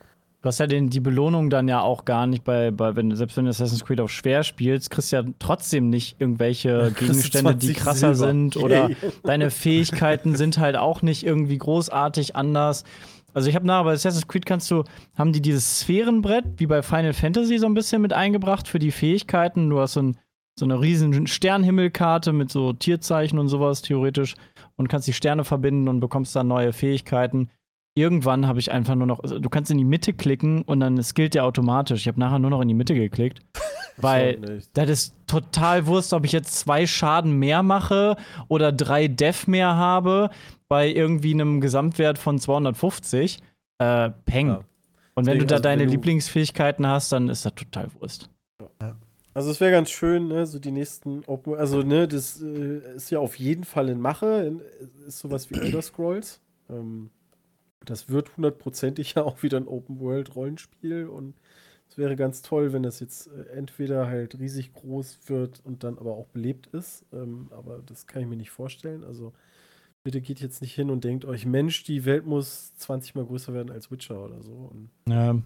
[0.44, 3.34] Du hast ja den, die Belohnung dann ja auch gar nicht bei, bei wenn, selbst
[3.38, 7.68] wenn du Assassin's Creed auf schwer spielst, kriegst du ja trotzdem nicht irgendwelche Gegenstände, die
[7.68, 8.30] 20 krasser Silber.
[8.30, 8.96] sind oder Yay.
[9.22, 12.84] deine Fähigkeiten sind halt auch nicht irgendwie großartig anders.
[13.32, 14.84] Also ich habe nach, bei Assassin's Creed kannst du,
[15.16, 18.92] haben die dieses Sphärenbrett wie bei Final Fantasy so ein bisschen mit eingebracht für die
[18.92, 19.70] Fähigkeiten.
[19.70, 20.18] Du hast so, ein,
[20.58, 24.34] so eine riesen Sternhimmelkarte mit so Tierzeichen und sowas theoretisch
[24.76, 27.48] und kannst die Sterne verbinden und bekommst dann neue Fähigkeiten.
[27.96, 31.00] Irgendwann habe ich einfach nur noch, also du kannst in die Mitte klicken und dann
[31.02, 32.00] skillt der automatisch.
[32.00, 33.40] Ich habe nachher nur noch in die Mitte geklickt,
[33.96, 38.16] weil das ist total Wurst, ob ich jetzt zwei Schaden mehr mache
[38.48, 40.30] oder drei Def mehr habe
[40.68, 43.38] bei irgendwie einem Gesamtwert von 250.
[43.78, 44.48] Äh, Peng.
[44.48, 44.64] Ja.
[45.14, 48.28] Und wenn Deswegen, du da also deine Lieblingsfähigkeiten hast, dann ist das total Wurst.
[49.34, 53.10] Also es wäre ganz schön, ne, so die nächsten Open, also ne, das äh, ist
[53.10, 54.60] ja auf jeden Fall in Mache,
[55.06, 56.40] ist sowas wie Elder Scrolls.
[56.70, 57.10] Ähm,
[57.90, 61.34] das wird hundertprozentig ja auch wieder ein Open World Rollenspiel und
[61.88, 65.98] es wäre ganz toll, wenn das jetzt äh, entweder halt riesig groß wird und dann
[65.98, 69.04] aber auch belebt ist, ähm, aber das kann ich mir nicht vorstellen.
[69.04, 69.32] Also
[70.02, 73.54] bitte geht jetzt nicht hin und denkt euch, Mensch, die Welt muss 20 mal größer
[73.54, 74.52] werden als Witcher oder so.
[74.52, 75.40] Und Ja.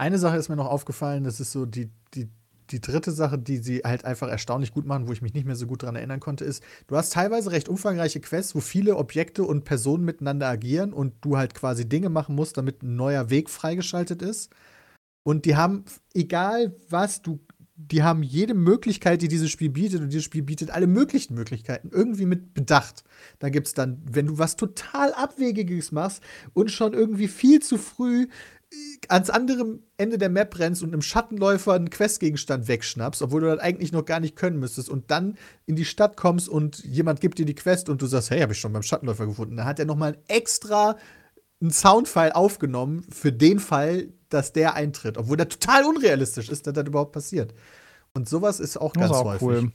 [0.00, 2.28] Eine Sache ist mir noch aufgefallen, das ist so die, die,
[2.70, 5.56] die dritte Sache, die sie halt einfach erstaunlich gut machen, wo ich mich nicht mehr
[5.56, 9.44] so gut dran erinnern konnte, ist, du hast teilweise recht umfangreiche Quests, wo viele Objekte
[9.44, 13.50] und Personen miteinander agieren und du halt quasi Dinge machen musst, damit ein neuer Weg
[13.50, 14.50] freigeschaltet ist.
[15.22, 17.40] Und die haben, egal was, du,
[17.76, 21.90] die haben jede Möglichkeit, die dieses Spiel bietet, und dieses Spiel bietet alle möglichen Möglichkeiten,
[21.92, 23.04] irgendwie mit Bedacht.
[23.38, 26.22] Da gibt es dann, wenn du was total Abwegiges machst
[26.54, 28.26] und schon irgendwie viel zu früh
[29.08, 33.60] ans andere Ende der Map rennst und einem Schattenläufer einen Questgegenstand wegschnappst, obwohl du das
[33.60, 37.38] eigentlich noch gar nicht können müsstest und dann in die Stadt kommst und jemand gibt
[37.38, 39.56] dir die Quest und du sagst, hey, habe ich schon beim Schattenläufer gefunden.
[39.56, 40.96] Da hat er noch mal extra
[41.60, 46.74] einen Soundfile aufgenommen für den Fall, dass der eintritt, obwohl der total unrealistisch ist, dass
[46.74, 47.54] das überhaupt passiert.
[48.14, 49.42] Und sowas ist auch Das ganz ist auch häufig.
[49.48, 49.72] cool.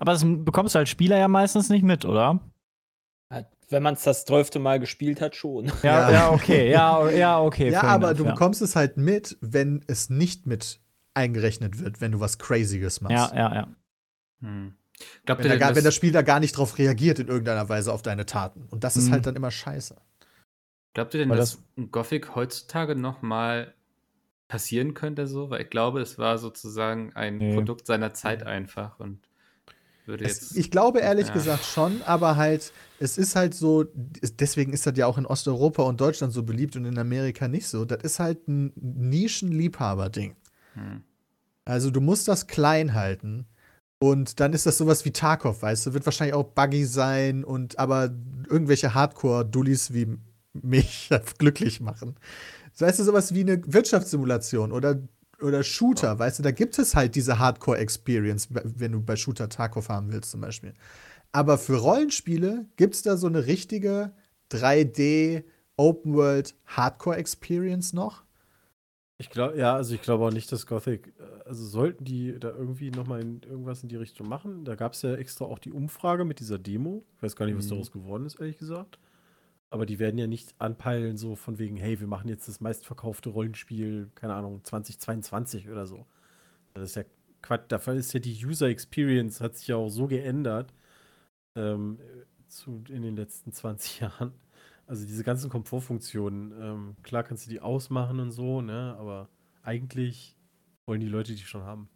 [0.00, 2.40] Aber das bekommst du als Spieler ja meistens nicht mit, oder?
[3.70, 5.66] Wenn man es das zwölfte Mal gespielt hat, schon.
[5.82, 6.10] Ja, Ja.
[6.10, 6.70] ja, okay.
[6.70, 7.70] Ja, ja, okay.
[7.70, 8.30] Ja, aber enough, du ja.
[8.32, 10.80] bekommst es halt mit, wenn es nicht mit
[11.12, 13.34] eingerechnet wird, wenn du was Crazyes machst.
[13.34, 13.68] Ja, ja, ja.
[14.40, 14.74] Hm.
[15.26, 17.68] Glaubt Wenn, ihr gar, dass, wenn das Spiel da gar nicht drauf reagiert in irgendeiner
[17.68, 18.66] Weise auf deine Taten.
[18.70, 19.12] Und das ist Mhm.
[19.12, 19.96] halt dann immer scheiße.
[20.94, 21.62] glaubt ihr denn, Weil dass
[21.92, 23.74] Gothic heutzutage noch mal
[24.48, 25.50] passieren könnte so?
[25.50, 27.54] Weil ich glaube, es war sozusagen ein Nee.
[27.54, 29.27] Produkt seiner Zeit einfach und
[30.08, 30.56] würde Es, jetzt.
[30.56, 31.34] ich glaube ehrlich Ja.
[31.34, 35.82] gesagt schon, aber halt, es ist halt so, deswegen ist das ja auch in Osteuropa
[35.82, 37.84] und Deutschland so beliebt und in Amerika nicht so.
[37.84, 40.34] Das ist halt ein Nischenliebhaber-Ding.
[40.74, 41.02] Hm.
[41.64, 43.46] Also du musst das klein halten.
[44.00, 47.78] Und dann ist das sowas wie Tarkov, weißt du, wird wahrscheinlich auch buggy sein und
[47.80, 48.10] aber
[48.48, 50.16] irgendwelche Hardcore-Dullis wie
[50.52, 52.14] mich glücklich machen.
[52.78, 55.00] Weißt du, sowas wie eine Wirtschaftssimulation oder,
[55.42, 59.88] oder Shooter, weißt du, da gibt es halt diese Hardcore-Experience, wenn du bei Shooter Tarkov
[59.88, 60.74] haben willst zum Beispiel.
[61.32, 64.12] Aber für Rollenspiele gibt es da so eine richtige
[64.50, 65.44] 3D
[65.76, 68.24] Open-World Hardcore-Experience noch?
[69.20, 72.50] Ich glaube, ja, also ich glaube auch nicht, dass Gothic, äh, also sollten die da
[72.50, 74.64] irgendwie nochmal in irgendwas in die Richtung machen.
[74.64, 77.04] Da gab es ja extra auch die Umfrage mit dieser Demo.
[77.16, 77.70] Ich weiß gar nicht, was Mhm.
[77.70, 78.98] daraus geworden ist, ehrlich gesagt.
[79.70, 83.28] Aber die werden ja nicht anpeilen, so von wegen, hey, wir machen jetzt das meistverkaufte
[83.28, 86.06] Rollenspiel, keine Ahnung, 2022 oder so.
[86.74, 87.04] Das ist ja
[87.42, 87.66] Quatsch.
[87.68, 90.72] Dafür ist ja die User Experience, hat sich ja auch so geändert
[91.56, 91.98] ähm,
[92.48, 94.32] zu, in den letzten 20 Jahren.
[94.86, 98.96] Also diese ganzen Komfortfunktionen, ähm, klar kannst du die ausmachen und so, ne?
[98.98, 99.28] Aber
[99.62, 100.34] eigentlich
[100.86, 101.90] wollen die Leute die schon haben.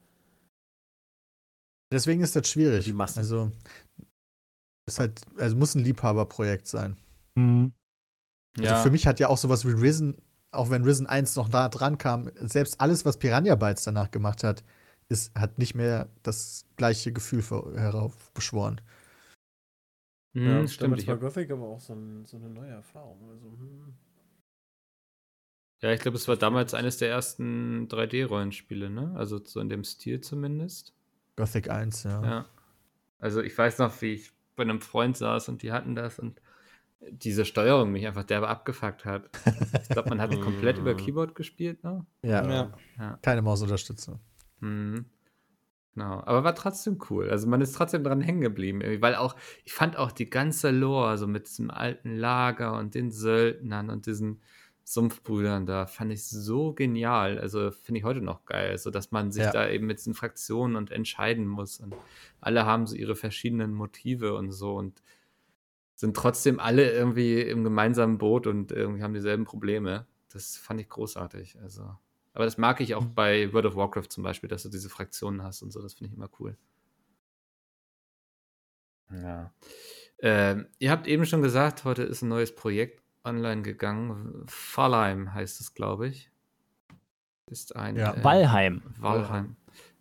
[1.90, 2.84] Deswegen ist das schwierig.
[2.84, 3.20] Die Masse.
[3.20, 3.50] Also,
[4.86, 6.96] ist halt, also muss ein Liebhaberprojekt sein.
[7.36, 7.72] Mhm.
[8.60, 11.68] Also für mich hat ja auch sowas wie Risen, auch wenn Risen 1 noch da
[11.68, 14.64] dran kam, selbst alles, was Piranha Bytes danach gemacht hat,
[15.08, 18.80] ist, hat nicht mehr das gleiche Gefühl heraufbeschworen.
[20.34, 20.82] Hm, Ja, stimmt.
[20.82, 23.28] damit Ich war Gothic aber auch so, ein, so eine neue Erfahrung.
[23.30, 23.94] Also, hm.
[25.82, 29.12] ja, ich glaube, es war damals eines der ersten 3D-Rollenspiele, ne?
[29.16, 30.94] Also so in dem Stil zumindest.
[31.36, 32.22] Gothic 1, ja.
[32.22, 32.46] Ja.
[33.18, 36.40] Also ich weiß noch, wie ich bei einem Freund saß und die hatten das und
[37.10, 39.28] diese Steuerung mich einfach derbe abgefuckt hat.
[39.82, 42.06] Ich glaube, man hat komplett über Keyboard gespielt, ne?
[42.22, 42.72] Ja.
[42.98, 43.18] Ja.
[43.22, 44.20] Keine Mausunterstützung.
[44.60, 45.06] Mhm.
[45.94, 47.28] Genau, aber war trotzdem cool.
[47.28, 50.70] Also man ist trotzdem dran hängen geblieben, irgendwie, weil auch, ich fand auch die ganze
[50.70, 54.40] Lore, so mit diesem alten Lager und den Söldnern und diesen
[54.84, 57.38] Sumpfbrüdern da, fand ich so genial.
[57.38, 59.52] Also finde ich heute noch geil, so dass man sich Ja.
[59.52, 61.78] da eben mit diesen Fraktionen und entscheiden muss.
[61.78, 61.94] Und
[62.40, 65.02] alle haben so ihre verschiedenen Motive und so und
[66.02, 70.04] sind trotzdem alle irgendwie im gemeinsamen Boot und irgendwie haben dieselben Probleme.
[70.32, 71.60] Das fand ich großartig.
[71.62, 71.96] Also.
[72.32, 75.44] Aber das mag ich auch bei World of Warcraft zum Beispiel, dass du diese Fraktionen
[75.44, 75.80] hast und so.
[75.80, 76.56] Das finde ich immer cool.
[79.12, 79.52] Ja.
[80.18, 84.44] Ähm, ihr habt eben schon gesagt, heute ist ein neues Projekt online gegangen.
[84.74, 86.32] Valheim heißt es, glaube ich.
[87.48, 88.14] Ist ein Ja.
[88.14, 88.82] äh, Valheim.
[88.98, 89.54] Valheim.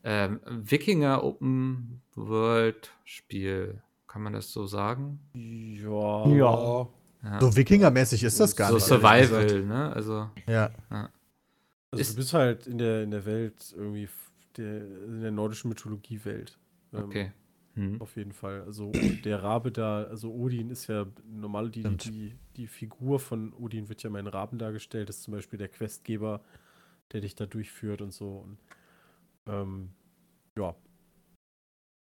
[0.04, 3.84] Ähm, Wikinger Open World Spiel.
[4.12, 5.22] Kann man das so sagen?
[5.34, 6.28] Ja.
[6.28, 6.88] Ja.
[7.24, 7.40] Ja.
[7.40, 8.90] So Wikinger-mäßig ist das gar so nicht.
[8.90, 9.02] gesagt.
[9.02, 9.94] Survival, ne?
[9.94, 10.70] Also, Ja.
[10.90, 14.10] Also Ist- du bist halt in der, in der Welt irgendwie,
[14.58, 16.60] der, in der nordischen Mythologie-Welt.
[16.92, 17.32] Ähm, okay.
[17.76, 18.02] Hm.
[18.02, 18.64] Auf jeden Fall.
[18.64, 18.92] Also
[19.24, 24.04] der Rabe da, also Odin ist ja normal, die, die, die Figur von Odin wird
[24.04, 26.42] ja mal in Raben dargestellt, das ist zum Beispiel der Questgeber,
[27.14, 28.40] der dich da durchführt und so.
[28.40, 28.58] Und,
[29.48, 29.92] ähm,
[30.58, 30.76] ja.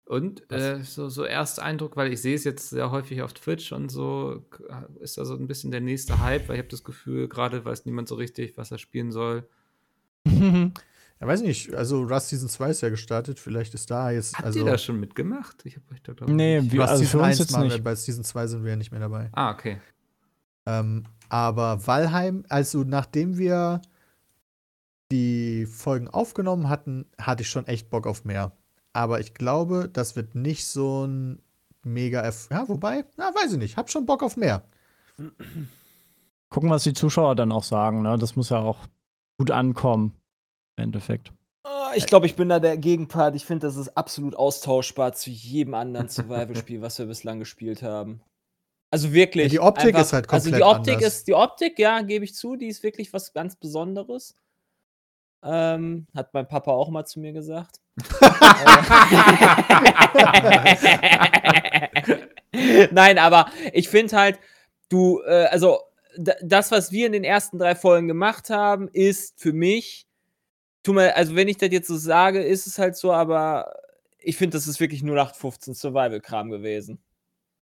[0.08, 3.72] Und äh, so, so erster Eindruck, weil ich sehe es jetzt sehr häufig auf Twitch
[3.72, 4.64] und so, k-
[5.00, 7.84] ist da so ein bisschen der nächste Hype, weil ich habe das Gefühl, gerade weiß
[7.84, 9.46] niemand so richtig, was er spielen soll.
[10.26, 11.74] Ja, weiß nicht.
[11.74, 13.38] Also Rust Season 2 ist ja gestartet.
[13.38, 14.34] Vielleicht ist da jetzt.
[14.36, 15.66] Habt also ihr da schon mitgemacht?
[15.66, 16.72] Ich habe euch da glaube ich Nee, nicht.
[16.72, 17.84] wir- Rust also Season für uns 1 jetzt machen wir, nicht.
[17.84, 19.28] bei Season 2 sind wir ja nicht mehr dabei.
[19.32, 19.78] Ah, okay.
[20.64, 23.82] Ähm, aber Valheim, also nachdem wir
[25.12, 28.52] die Folgen aufgenommen hatten, hatte ich schon echt Bock auf mehr.
[28.98, 31.40] Aber ich glaube, das wird nicht so ein
[31.84, 33.76] mega Erf Ja, wobei, na, weiß ich nicht.
[33.76, 34.64] Hab schon Bock auf mehr.
[36.50, 38.02] Gucken, was die Zuschauer dann auch sagen.
[38.02, 38.18] Ne?
[38.18, 38.78] Das muss ja auch
[39.38, 40.16] gut ankommen.
[40.76, 41.32] Im Endeffekt.
[41.64, 43.36] Ah, Ich glaube, ich bin da der Gegenpart.
[43.36, 48.20] Ich finde, das ist absolut austauschbar zu jedem anderen Survival-Spiel, was wir bislang gespielt haben.
[48.90, 49.44] Also wirklich.
[49.44, 51.14] Ja, die Optik ist halt Also die komplett Optik anders.
[51.18, 54.34] ist, die Optik, ja, gebe ich zu, die ist wirklich was ganz Besonderes.
[55.42, 57.76] Ähm, hat mein Papa auch mal zu mir gesagt.
[62.90, 64.38] Nein, aber ich finde halt,
[64.88, 65.80] du, äh, also
[66.42, 70.06] das, was wir in den ersten drei Folgen gemacht haben, ist für mich,
[70.82, 73.72] tu mal, also wenn ich das jetzt so sage, ist es halt so, aber
[74.18, 76.98] ich finde, das ist wirklich nur 0815 Survival-Kram gewesen.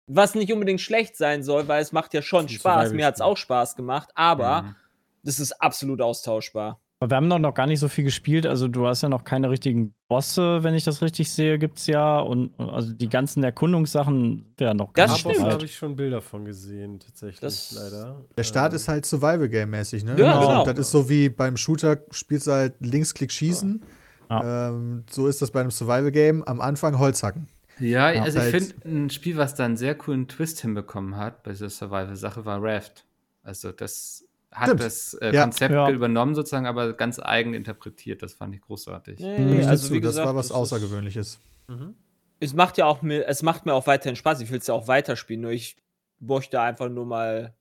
[0.06, 2.92] Was nicht unbedingt schlecht sein soll, weil es macht ja schon Spaß.
[2.92, 4.76] Mir hat es auch Spaß gemacht, aber Mhm.
[5.22, 6.80] das ist absolut austauschbar.
[7.02, 8.46] Aber wir haben doch noch gar nicht so viel gespielt.
[8.46, 12.20] Also du hast ja noch keine richtigen Bosse, wenn ich das richtig sehe, gibt's ja.
[12.20, 15.34] Und also die ganzen Erkundungssachen wären noch Das gar nicht stimmt.
[15.34, 15.52] Da bereit.
[15.54, 18.20] habe ich schon Bilder von gesehen, tatsächlich, Das- leider.
[18.36, 20.14] Der Start ist halt Survival-Game-mäßig, ne?
[20.16, 20.64] Ja, Also, genau.
[20.64, 23.82] Das ist so wie beim Shooter, spielst du halt Linksklick schießen.
[24.30, 24.68] Ja.
[24.68, 26.44] Ähm, so ist das bei einem Survival-Game.
[26.44, 27.48] Am Anfang Holzhacken.
[27.80, 31.16] Ja, Ja, also ich halt- finde, ein Spiel, was da einen sehr coolen Twist hinbekommen
[31.16, 33.04] hat bei dieser Survival-Sache, war Raft.
[33.42, 34.80] Also das hat Stimmt.
[34.82, 35.42] das äh, Ja.
[35.42, 35.90] Konzept Ja.
[35.90, 38.22] übernommen sozusagen, aber ganz eigen interpretiert.
[38.22, 39.18] Das fand ich großartig.
[39.20, 41.40] Nee, ich also wie das gesagt, war was Außergewöhnliches.
[41.68, 41.94] Mhm.
[42.40, 44.40] Es macht ja auch mir, es macht mir auch weiterhin Spaß.
[44.40, 45.76] Ich will es ja auch weiterspielen, nur ich
[46.18, 47.54] möchte einfach nur mal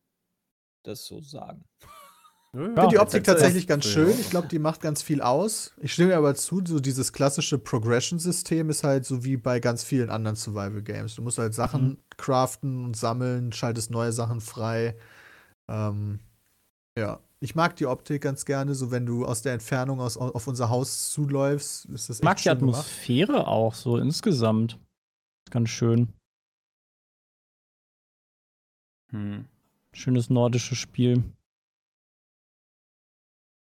[0.84, 1.64] das so sagen.
[2.54, 2.68] Ja, ja.
[2.68, 4.10] Ich finde die Optik tatsächlich ganz schön.
[4.20, 5.74] Ich glaube, die macht ganz viel aus.
[5.80, 10.10] Ich stimme aber zu, so dieses klassische Progression-System ist halt so wie bei ganz vielen
[10.10, 11.16] anderen Survival-Games.
[11.16, 11.98] Du musst halt Sachen Mhm.
[12.18, 14.98] craften und sammeln, schaltest neue Sachen frei.
[15.70, 16.20] Ähm,
[16.98, 18.76] ja, ich mag die Optik ganz gerne.
[18.76, 22.38] So, wenn du aus der Entfernung aus, auf unser Haus zuläufst, ist das Ich mag
[22.38, 22.76] die schön gemacht.
[22.80, 24.80] Atmosphäre auch so insgesamt.
[25.50, 26.14] Ganz schön.
[29.12, 29.46] Hm.
[29.94, 31.24] Schönes nordisches Spiel.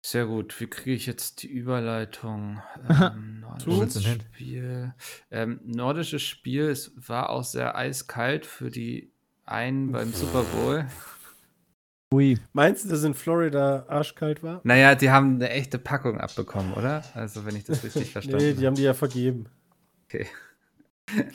[0.06, 0.60] Sehr gut.
[0.60, 2.62] Wie kriege ich jetzt die Überleitung?
[2.90, 4.04] Ähm, nordisches?
[4.04, 4.94] Spiel.
[5.32, 9.12] Ähm, nordisches Spiel, es war auch sehr eiskalt für die
[9.46, 10.88] einen beim Super Bowl.
[12.14, 12.38] Ui.
[12.54, 14.62] Meinst du, dass in Florida arschkalt war?
[14.64, 17.04] Naja, die haben eine echte Packung abbekommen, oder?
[17.14, 18.60] Also, wenn ich das richtig verstanden Nee, habe.
[18.60, 19.48] die haben die ja vergeben.
[20.06, 20.28] Okay.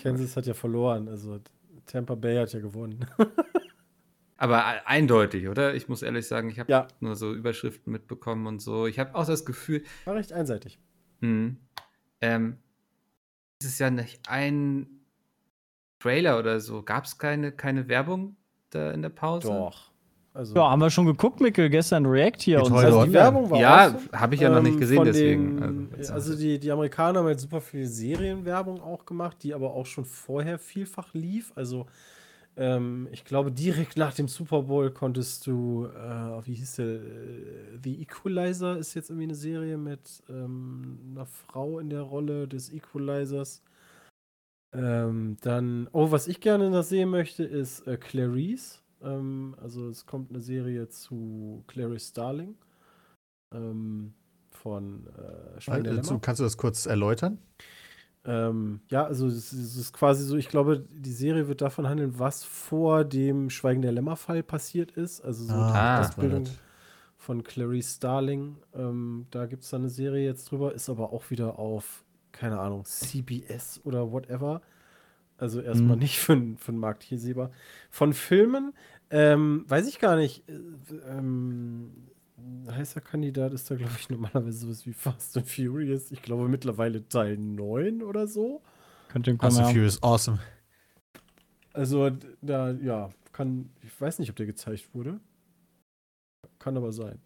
[0.03, 1.41] Kansas hat ja verloren, also
[1.87, 3.05] Tampa Bay hat ja gewonnen.
[4.37, 5.75] Aber e- eindeutig, oder?
[5.75, 6.89] Ich muss ehrlich sagen, ich habe Ja.
[7.01, 8.87] nur so Überschriften mitbekommen und so.
[8.87, 10.79] Ich habe auch das Gefühl, War recht einseitig.
[11.21, 11.59] hm,
[12.21, 12.57] ähm,
[13.61, 14.87] es ist ja nicht ein
[15.99, 16.83] Trailer oder so.
[16.83, 18.37] Gab es keine, keine Werbung
[18.71, 19.49] da in der Pause?
[19.49, 19.90] Doch.
[20.33, 23.07] Also, Ja, haben wir schon geguckt, Mikkel, gestern React hier und also so.
[23.07, 23.13] die.
[23.13, 25.57] Werbung war Ja, habe ich ja noch nicht Ähm, gesehen, deswegen.
[25.61, 29.75] Den, also, also die, die Amerikaner haben halt super viel Serienwerbung auch gemacht, die aber
[29.75, 31.53] auch schon vorher vielfach lief.
[31.57, 31.87] Also
[32.57, 37.79] ähm, ich glaube, direkt nach dem Super Bowl konntest du, äh, wie hieß der, äh,
[37.83, 42.73] The Equalizer ist jetzt irgendwie eine Serie mit ähm, einer Frau in der Rolle des
[42.73, 43.63] Equalizers.
[44.73, 48.81] Ähm, dann, oh, was ich gerne noch sehen möchte, ist äh, Clarice.
[49.03, 52.57] Ähm, also es kommt eine Serie zu Clarice Starling
[53.53, 54.15] ähm,
[54.51, 56.21] von äh, Also, Lämmer.
[56.21, 57.39] kannst du das kurz erläutern?
[58.25, 62.19] Ähm, ja, also es, es ist quasi so, ich glaube, die Serie wird davon handeln,
[62.19, 65.23] was vor dem Schweigen der Lämmer-Fall passiert ist.
[65.23, 66.59] Also so Ah, die Ausbildung
[67.17, 68.57] von Clarice Starling.
[68.75, 72.61] Ähm, da gibt es dann eine Serie jetzt drüber, ist aber auch wieder auf, keine
[72.61, 74.63] Ahnung, CBS oder whatever.
[75.41, 76.01] Also erstmal Mhm.
[76.01, 77.51] nicht für, für den Markt hier sehbar.
[77.91, 78.75] Von Filmen,
[79.11, 80.49] ähm, weiß ich gar nicht.
[80.49, 80.55] äh,
[81.09, 82.09] Ähm,
[82.71, 86.13] heißer Kandidat ist da, glaube ich, normalerweise sowas wie Fast and Furious.
[86.13, 88.63] Ich glaube mittlerweile Teil 9 oder so.
[89.09, 89.75] Könnte Fast kommen, and ja.
[89.75, 90.41] Furious, awesome.
[91.73, 92.11] Also
[92.43, 95.21] da, ja, kann, ich weiß nicht, ob der gezeigt wurde.
[96.61, 97.21] Kann aber sein.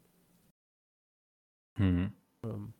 [1.78, 2.06] hm.
[2.44, 2.74] Ähm,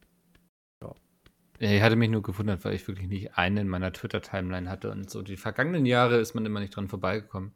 [1.73, 5.11] Ich hatte mich nur gewundert, weil ich wirklich nicht einen in meiner Twitter-Timeline hatte und
[5.11, 5.23] so.
[5.23, 7.53] Die vergangenen Jahre ist man immer nicht dran vorbeigekommen.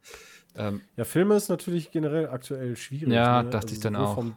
[0.57, 3.13] Ähm, ja, Filme ist natürlich generell aktuell schwierig.
[3.13, 3.51] Ja, ne?
[3.51, 4.15] dachte ich dann auch.
[4.15, 4.35] Vom,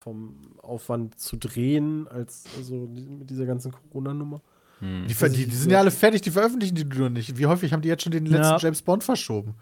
[0.00, 4.42] vom Aufwand zu drehen, als also mit dieser ganzen Corona-Nummer.
[4.80, 5.06] hm.
[5.06, 7.38] Die, die, die sind ja alle fertig, die veröffentlichen die nur nicht.
[7.38, 8.58] Wie häufig haben die jetzt schon den letzten Ja.
[8.58, 9.54] James Bond verschoben?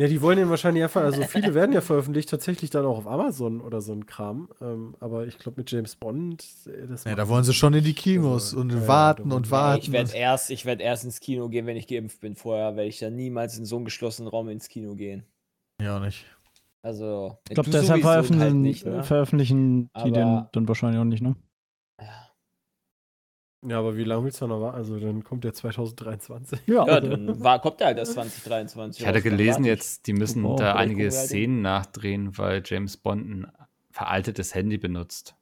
[0.00, 3.06] Ja, die wollen den wahrscheinlich einfach, also viele werden ja veröffentlicht, tatsächlich dann auch auf
[3.08, 4.48] Amazon oder so ein Kram.
[4.60, 7.82] Ähm, aber ich glaube, mit James Bond, äh, das Ja, da wollen sie schon in
[7.82, 9.82] die Kinos Also, und ja, ja, warten und warten.
[9.82, 12.36] Ich werde erst, ich werd erst ins Kino gehen, wenn ich geimpft bin.
[12.36, 15.24] Vorher werde ich dann niemals in so einen geschlossenen Raum ins Kino gehen.
[15.82, 16.24] ja, auch nicht.
[16.80, 19.02] Also, Ich glaube, deshalb sowieso veröffentlichen, halt nicht, ne?
[19.02, 21.34] veröffentlichen die den Aber- dann wahrscheinlich auch nicht, ne?
[23.66, 23.78] Ja.
[23.78, 24.76] Aber wie lange willst du noch warten?
[24.76, 26.60] Also dann kommt der 2023.
[26.66, 29.00] Ja, Ja, dann war, kommt der halt erst 2023.
[29.02, 33.52] Ich hatte gelesen jetzt, die müssen Oh, da einige Szenen nachdrehen, weil James Bond ein
[33.90, 35.34] veraltetes Handy benutzt.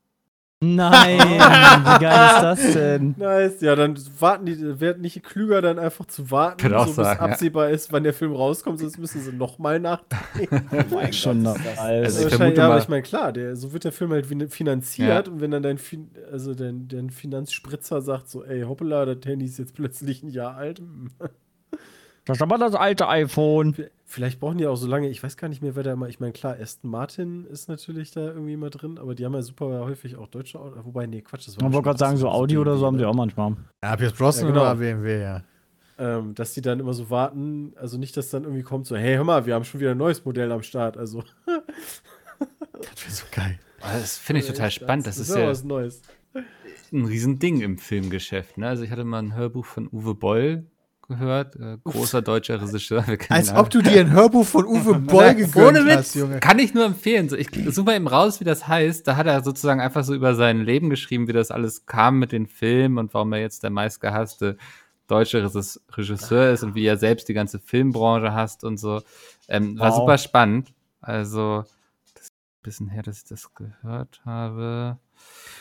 [0.65, 3.15] Nein, wie geil ist das denn?
[3.19, 7.21] Nice, ja, dann warten die, werden nicht klüger, dann einfach zu warten, so bis sagen,
[7.27, 7.31] ja.
[7.33, 10.49] absehbar ist, wann der Film rauskommt, sonst müssen sie nochmal nachdrehen.
[10.73, 11.63] Oh mein Schon Gott, noch.
[11.65, 14.13] das- Also ich vermute ja, aber mal- ich meine, klar, der, so wird der Film
[14.13, 15.33] halt fin- finanziert Ja.
[15.33, 19.45] und wenn dann dein, fin also dein, dein Finanzspritzer sagt so, ey, hoppala, das Handy
[19.45, 20.81] ist jetzt plötzlich ein Jahr alt.
[22.27, 23.77] Das ist aber das alte iPhone.
[24.05, 26.19] Vielleicht brauchen die auch so lange, ich weiß gar nicht mehr, wer da immer, ich
[26.19, 29.67] meine, klar, Aston Martin ist natürlich da irgendwie immer drin, aber die haben ja super
[29.85, 32.77] häufig auch deutsche Autos, wobei, nee, Quatsch, das Ich wollte gerade sagen, so Audi oder
[32.77, 33.55] so haben die auch manchmal.
[33.83, 34.63] Ja, Pierce Brosnan Ja, genau.
[34.65, 35.43] oder BMW, ja.
[35.99, 39.15] ähm, dass die dann immer so warten, also nicht, dass dann irgendwie kommt so, hey,
[39.15, 41.23] hör mal, wir haben schon wieder ein neues Modell am Start, also.
[42.39, 43.59] Das wäre so geil.
[43.81, 45.07] Das finde ich total spannend.
[45.07, 46.03] Das ist ja ja was Neues.
[46.93, 48.59] ein Riesending im Filmgeschäft.
[48.59, 48.67] Ne?
[48.69, 50.67] Also ich hatte mal ein Hörbuch von Uwe Boll
[51.09, 53.05] gehört, äh, großer deutscher Regisseur.
[53.29, 56.41] Als ob du dir ein Hörbuch von Uwe Boll gegönnt Ohne Witz, hast, Junge.
[56.41, 57.29] kann ich nur empfehlen.
[57.29, 59.07] So, ich suche mal eben raus, wie das heißt.
[59.07, 62.33] Da hat er sozusagen einfach so über sein Leben geschrieben, wie das alles kam mit
[62.33, 64.57] den Filmen und warum er jetzt der meistgehasste
[65.07, 69.01] deutsche Regis- Regisseur ist und wie er selbst die ganze Filmbranche hasst und so.
[69.49, 69.97] Ähm, War Wow.
[69.99, 70.73] super spannend.
[71.01, 71.65] Also,
[72.67, 74.99] bisschen her, dass ich das gehört habe.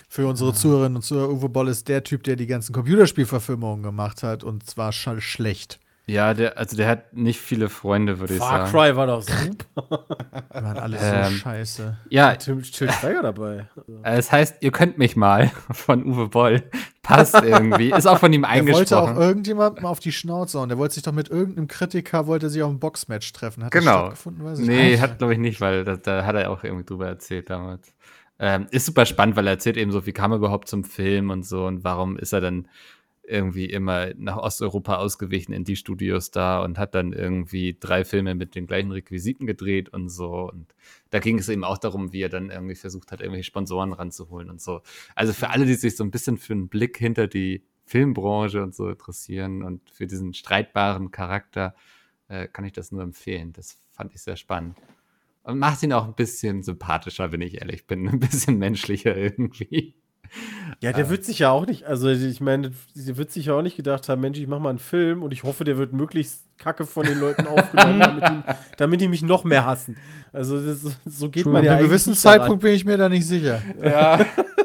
[0.10, 4.24] Für unsere Zuhörerinnen und Zuhörer, Uwe Boll ist der Typ, der die ganzen Computerspielverfilmungen gemacht
[4.24, 5.80] hat und zwar schlecht.
[6.08, 8.72] Ja, der, also der hat nicht viele Freunde, würde ich Far sagen.
[8.72, 10.06] Cry war doch super.
[10.52, 11.98] Die waren alle Ähm, so scheiße.
[12.10, 13.68] Ja, Tim, Till Schweiger dabei.
[13.76, 16.64] Also, äh, es heißt, ihr könnt mich mal von Uwe Boll.
[17.02, 17.92] Passt irgendwie.
[17.92, 19.18] Ist auch von ihm Er wollte auch eingesprochen.
[19.18, 20.70] irgendjemandem auf die Schnauze hauen.
[20.70, 23.64] Der wollte sich doch mit irgendeinem Kritiker, wollte sich auf ein Boxmatch treffen.
[23.64, 23.98] Hat das Genau.
[24.02, 24.46] stattgefunden?
[24.46, 25.02] Weiß ich Nee, nicht.
[25.02, 27.94] hat glaube ich nicht, weil da, da hat er auch irgendwie drüber erzählt damals.
[28.38, 31.30] Ähm, ist super spannend, weil er erzählt eben so, wie kam er überhaupt zum Film
[31.32, 32.68] und so und warum ist er dann
[33.28, 38.36] irgendwie immer nach Osteuropa ausgewichen in die Studios da und hat dann irgendwie drei Filme
[38.36, 40.50] mit den gleichen Requisiten gedreht und so.
[40.52, 40.74] Und
[41.10, 44.50] da ging es eben auch darum, wie er dann irgendwie versucht hat, irgendwelche Sponsoren ranzuholen
[44.50, 44.82] und so.
[45.16, 48.74] Also für alle, die sich so ein bisschen für einen Blick hinter die Filmbranche und
[48.74, 51.76] so interessieren und für diesen streitbaren Charakter,
[52.28, 53.54] äh, kann ich das nur empfehlen.
[53.54, 54.78] Das fand ich sehr spannend.
[55.44, 58.08] Und macht ihn auch ein bisschen sympathischer, wenn ich ehrlich bin.
[58.10, 59.94] Ein bisschen menschlicher irgendwie.
[60.82, 63.62] Ja, der wird sich ja auch nicht, also ich meine, der wird sich ja auch
[63.62, 66.44] nicht gedacht haben, Mensch, ich mach mal einen Film und ich hoffe, der wird möglichst
[66.58, 69.98] kacke von den Leuten aufgenommen, damit, die, damit die mich noch mehr hassen.
[70.32, 72.40] Also das, so geht Ab man ja einem eigentlich gewissen nicht daran.
[72.40, 73.62] Zeitpunkt bin ich mir da nicht sicher.
[73.82, 74.20] Ja,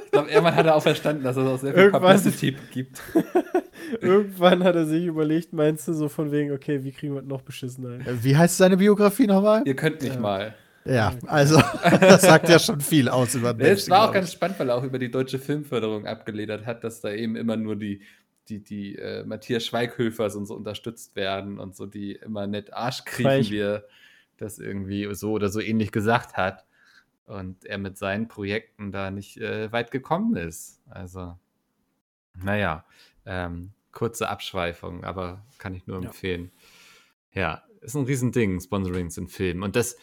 [0.05, 3.01] ich glaube, irgendwann hat er auch verstanden, dass es auch sehr viel Irgendwann- Publicity gibt.
[4.01, 7.29] Irgendwann hat er sich überlegt, meinst du, so von wegen, okay, wie kriegen wir das
[7.29, 7.93] noch beschissener?
[7.93, 8.01] hin?
[8.07, 9.63] Äh, Wie heißt seine Biografie nochmal?
[9.65, 10.55] Ihr könnt mich mal.
[10.85, 11.61] Ja, also
[12.01, 14.77] das sagt ja schon viel aus über den Es war auch ganz spannend, weil er
[14.77, 18.03] auch über die deutsche Filmförderung abgeledert hat, dass da eben immer nur die,
[18.49, 23.03] die, die äh, Matthias Schweighöfers und so unterstützt werden und so, die immer nett Arsch
[23.07, 23.51] Schweig.
[23.51, 23.85] wie er
[24.39, 26.65] das irgendwie so oder so ähnlich gesagt hat.
[27.27, 30.81] Und er mit seinen Projekten da nicht äh, weit gekommen ist.
[30.89, 31.39] Also,
[32.35, 32.85] naja,
[33.27, 36.07] ähm, kurze Abschweifung, aber kann ich nur Ja.
[36.09, 36.51] empfehlen.
[37.33, 39.63] Ja, ist ein Riesending, Sponsorings in Filmen.
[39.63, 39.97] Und das,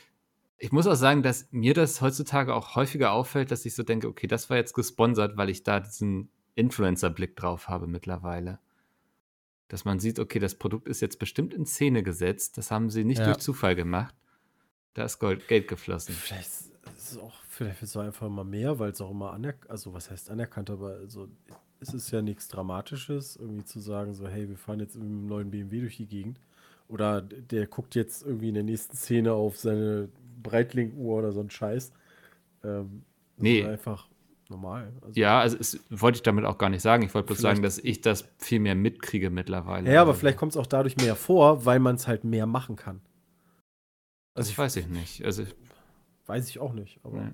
[0.60, 4.08] ich muss auch sagen, dass mir das heutzutage auch häufiger auffällt, dass ich so denke,
[4.08, 8.60] okay, das war jetzt gesponsert, weil ich da diesen Influencer-Blick drauf habe mittlerweile.
[9.68, 12.58] Dass man sieht, okay, das Produkt ist jetzt bestimmt in Szene gesetzt.
[12.58, 13.26] Das haben sie nicht Ja.
[13.26, 14.16] durch Zufall gemacht.
[14.94, 16.16] Da ist Gold, Geld geflossen.
[16.16, 16.72] Vielleicht ist
[17.12, 20.10] es auch, vielleicht ist es einfach mal mehr, weil es auch immer anerkannt, also was
[20.10, 21.28] heißt anerkannt, aber also,
[21.80, 25.28] es ist ja nichts Dramatisches, irgendwie zu sagen, so, hey, wir fahren jetzt mit einem
[25.28, 26.40] neuen BMW durch die Gegend.
[26.88, 30.10] Oder der guckt jetzt irgendwie in der nächsten Szene auf seine
[30.42, 31.92] Breitling-Uhr oder so ein Scheiß.
[32.64, 33.04] Ähm,
[33.36, 33.66] das Nee.
[33.66, 34.08] einfach
[34.50, 34.94] normal.
[35.02, 37.04] Also, Ja, also es, wollte ich damit auch gar nicht sagen.
[37.04, 39.92] Ich wollte bloß sagen, dass ich das viel mehr mitkriege mittlerweile.
[39.92, 42.46] Ja, aber Also, vielleicht kommt es auch dadurch mehr vor, weil man es halt mehr
[42.46, 43.02] machen kann.
[44.36, 45.24] Das weiß ich nicht.
[45.26, 45.44] Also,
[46.28, 47.00] Weiß ich auch nicht.
[47.04, 47.32] Aber Nee.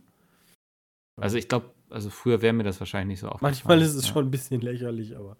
[1.20, 3.51] also ich glaube, also früher wäre mir das wahrscheinlich nicht so aufgefallen.
[3.54, 4.14] manchmal ist es ja.
[4.14, 5.36] schon ein bisschen lächerlich, aber.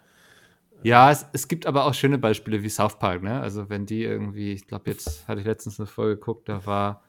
[0.82, 3.40] Ja, es, es gibt aber auch schöne Beispiele wie South Park, ne?
[3.40, 7.04] Also wenn die irgendwie, ich glaube, jetzt hatte ich letztens eine Folge geguckt, da war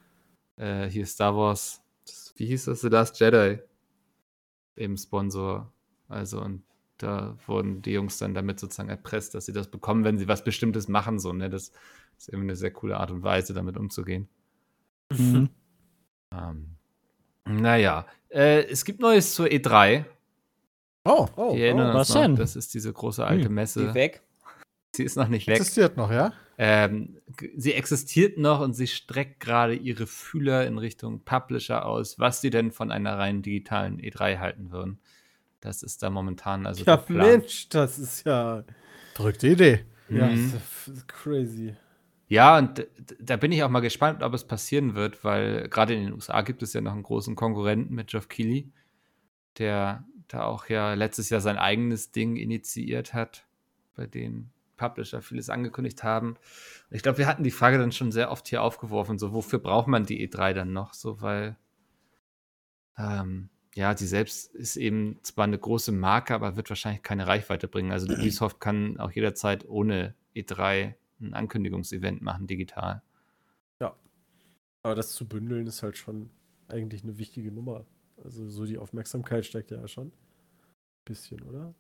[0.57, 3.59] äh, hier Star Wars, das, wie hieß das, The Last Jedi,
[4.77, 5.73] eben Sponsor.
[6.09, 6.63] Also und
[6.99, 10.45] da wurden die Jungs dann damit sozusagen erpresst, dass sie das bekommen, wenn sie was
[10.45, 11.51] Bestimmtes machen, so, ne?
[11.51, 11.73] Das
[12.19, 14.29] ist irgendwie eine sehr coole Art und Weise, damit umzugehen.
[15.13, 15.49] Mhm.
[16.33, 16.77] Ähm,
[17.47, 20.05] naja, äh, es gibt Neues zur E3.
[21.05, 22.37] Oh, Oh, erinnern was noch, denn?
[22.37, 23.81] das ist diese große alte Hm, Messe.
[23.89, 24.23] Die weg.
[24.97, 25.57] Sie ist noch nicht weg.
[25.57, 26.33] existiert noch, ja?
[26.57, 27.17] Ähm,
[27.57, 32.51] sie existiert noch und sie streckt gerade ihre Fühler in Richtung Publisher aus, was sie
[32.51, 35.01] denn von einer rein digitalen E3 halten würden.
[35.61, 37.27] Das ist da momentan also ja, der Plan.
[37.41, 38.65] Mensch, das ist ja.
[39.15, 39.85] Verrückte Idee.
[40.09, 40.53] Ja, Mhm.
[40.53, 41.75] das ist crazy.
[42.29, 42.87] Ja, und
[43.21, 46.43] da bin ich auch mal gespannt, ob es passieren wird, weil gerade in den USA
[46.43, 48.71] gibt es ja noch einen großen Konkurrenten mit Geoff Keighley,
[49.59, 53.47] der da auch ja letztes Jahr sein eigenes Ding initiiert hat,
[53.95, 56.37] bei dem Publisher vieles angekündigt haben.
[56.91, 59.89] Ich glaube, wir hatten die Frage dann schon sehr oft hier aufgeworfen, so wofür braucht
[59.89, 61.57] man die E3 dann noch, so weil
[62.99, 67.69] ähm, ja, die selbst ist eben zwar eine große Marke, aber wird wahrscheinlich keine Reichweite
[67.69, 67.93] bringen.
[67.93, 73.03] Also Ubisoft kann auch jederzeit ohne E3 ein Ankündigungsevent machen, digital.
[74.85, 76.31] Aber das zu bündeln ist halt schon
[76.69, 77.87] eigentlich eine wichtige Nummer.
[78.23, 80.13] Also so die Aufmerksamkeit steigt ja schon.
[81.07, 81.75] Bisschen, oder?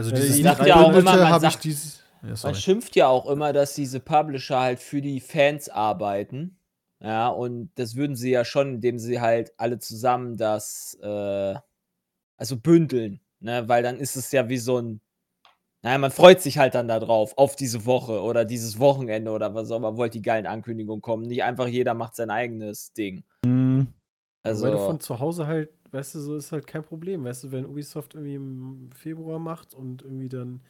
[0.00, 2.00] Also Äh, dieses ich nicht ja auch immer, man habe ich sagt- dieses.
[2.22, 6.56] Ja, Man schimpft ja auch immer, dass diese Publisher halt für die Fans arbeiten.
[7.02, 11.54] Ja, und das würden sie ja schon, indem sie halt alle zusammen das, äh,
[12.36, 13.66] also bündeln, ne?
[13.68, 15.00] Weil dann ist es ja wie so ein,
[15.82, 19.54] naja, man freut sich halt dann da drauf, auf diese Woche oder dieses Wochenende oder
[19.54, 21.22] was auch immer, wo halt die geilen Ankündigungen kommen.
[21.26, 23.24] Nicht einfach jeder macht sein eigenes Ding.
[23.46, 23.88] Mhm.
[24.42, 27.24] Also, Weil du von zu Hause halt, weißt du, so ist halt kein Problem.
[27.24, 30.60] Weißt du, wenn Ubisoft irgendwie im Februar macht und irgendwie dann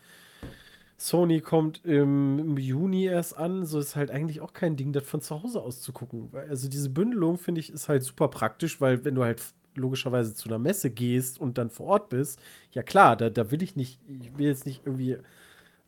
[0.96, 5.22] Sony kommt im, Juni erst an, so ist halt eigentlich auch kein Ding, das von
[5.22, 6.28] zu Hause aus zu gucken.
[6.48, 9.42] Also diese Bündelung finde ich ist halt super praktisch, weil wenn du halt
[9.76, 12.38] logischerweise zu einer Messe gehst und dann vor Ort bist,
[12.72, 15.16] ja klar, da, da will ich nicht, ich will jetzt nicht irgendwie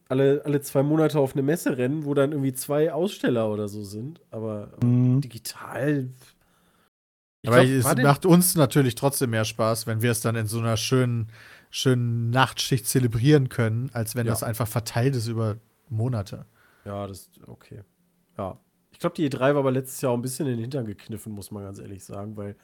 [0.09, 3.83] alle, alle zwei Monate auf eine Messe rennen, wo dann irgendwie zwei Aussteller oder so
[3.83, 5.21] sind, aber Mhm.
[5.21, 6.09] digital.
[7.43, 10.47] Ich Aber glaub, es macht uns natürlich trotzdem mehr Spaß, wenn wir es dann in
[10.47, 11.29] so einer schönen,
[11.71, 14.33] schönen Nachtschicht zelebrieren können, als wenn Ja.
[14.33, 15.57] das einfach verteilt ist über
[15.89, 16.47] Monate.
[16.85, 17.83] Ja, das okay.
[18.39, 18.59] Ja.
[18.93, 21.33] Ich glaube, die E3 war aber letztes Jahr auch ein bisschen in den Hintern gekniffen,
[21.33, 22.55] muss man ganz ehrlich sagen, weil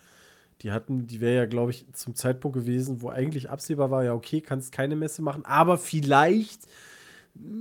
[0.63, 4.13] die hatten, die wäre ja, glaube ich, zum Zeitpunkt gewesen, wo eigentlich absehbar war, ja,
[4.15, 6.61] okay, kannst keine Messe machen, aber vielleicht,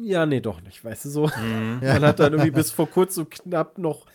[0.02, 1.28] ja, nee, doch nicht, weißt du so.
[1.28, 1.80] Mhm.
[1.82, 1.94] Ja.
[1.94, 4.06] Man hat dann irgendwie bis vor kurzem knapp noch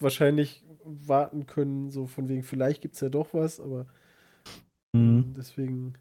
[0.00, 3.86] wahrscheinlich warten können, so von wegen, vielleicht gibt es ja doch was, aber
[4.92, 5.34] Mhm.
[5.36, 5.94] deswegen,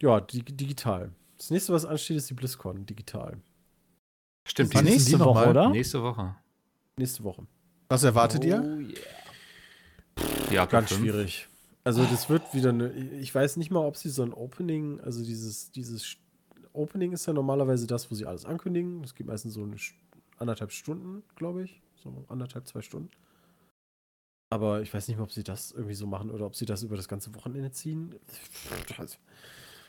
[0.00, 1.10] ja, dig digital.
[1.38, 3.38] Das nächste, was ansteht, ist die BlizzCon, digital.
[4.46, 5.70] Stimmt, die Nächste die Woche, oder?
[5.70, 6.36] nächste Woche.
[6.96, 7.46] Nächste Woche.
[7.88, 8.62] Was erwartet ihr?
[8.62, 10.48] Oh, yeah.
[10.50, 11.00] Diablo Ganz 5.
[11.00, 11.48] schwierig.
[11.82, 12.92] Also das wird wieder eine.
[12.92, 16.16] Ich weiß nicht mal, ob sie so ein Opening, also dieses, dieses
[16.72, 19.02] Opening ist ja normalerweise das, wo sie alles ankündigen.
[19.02, 19.76] Das geht meistens so eine
[20.38, 21.82] anderthalb Stunden, glaube ich.
[21.96, 23.10] So anderthalb, zwei Stunden.
[24.50, 26.82] Aber ich weiß nicht mal, ob sie das irgendwie so machen oder ob sie das
[26.82, 28.14] über das ganze Wochenende ziehen.
[28.98, 29.16] Also,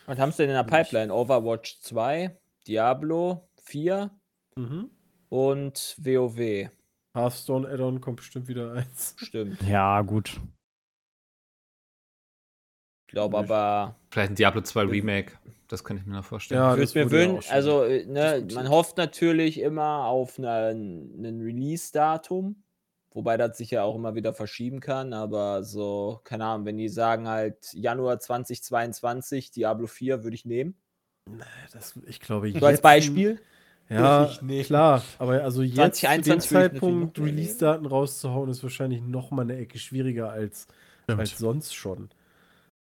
[0.05, 1.13] Was haben sie denn in der Pipeline?
[1.13, 2.35] Overwatch 2,
[2.67, 4.09] Diablo 4
[4.55, 4.89] mhm.
[5.29, 6.69] und WoW.
[7.13, 9.15] Hearthstone Add-on kommt bestimmt wieder eins.
[9.17, 9.61] Stimmt.
[9.63, 10.39] Ja, gut.
[13.07, 15.33] Ich glaube aber, Vielleicht ein Diablo 2 Remake.
[15.67, 16.61] Das könnte ich mir noch vorstellen.
[16.61, 21.13] Ja, ich das würde mir wünschen, also äh, ne, man hofft natürlich immer auf einen,
[21.17, 22.63] einen Release-Datum,
[23.15, 26.89] wobei das sich ja auch immer wieder verschieben kann, aber so, keine Ahnung, wenn die
[26.89, 30.75] sagen halt Januar 2022, Diablo 4 würde ich nehmen.
[31.71, 33.39] Das, ich glaube, So als Beispiel.
[33.89, 34.67] Ja, Ich nicht.
[34.67, 35.03] klar.
[35.17, 39.43] Aber also jetzt zu dem 2021 würde ich Zeitpunkt Release-Daten rauszuhauen, ist wahrscheinlich noch mal
[39.43, 40.67] eine Ecke schwieriger als,
[41.03, 41.19] Stimmt.
[41.19, 42.09] als sonst schon.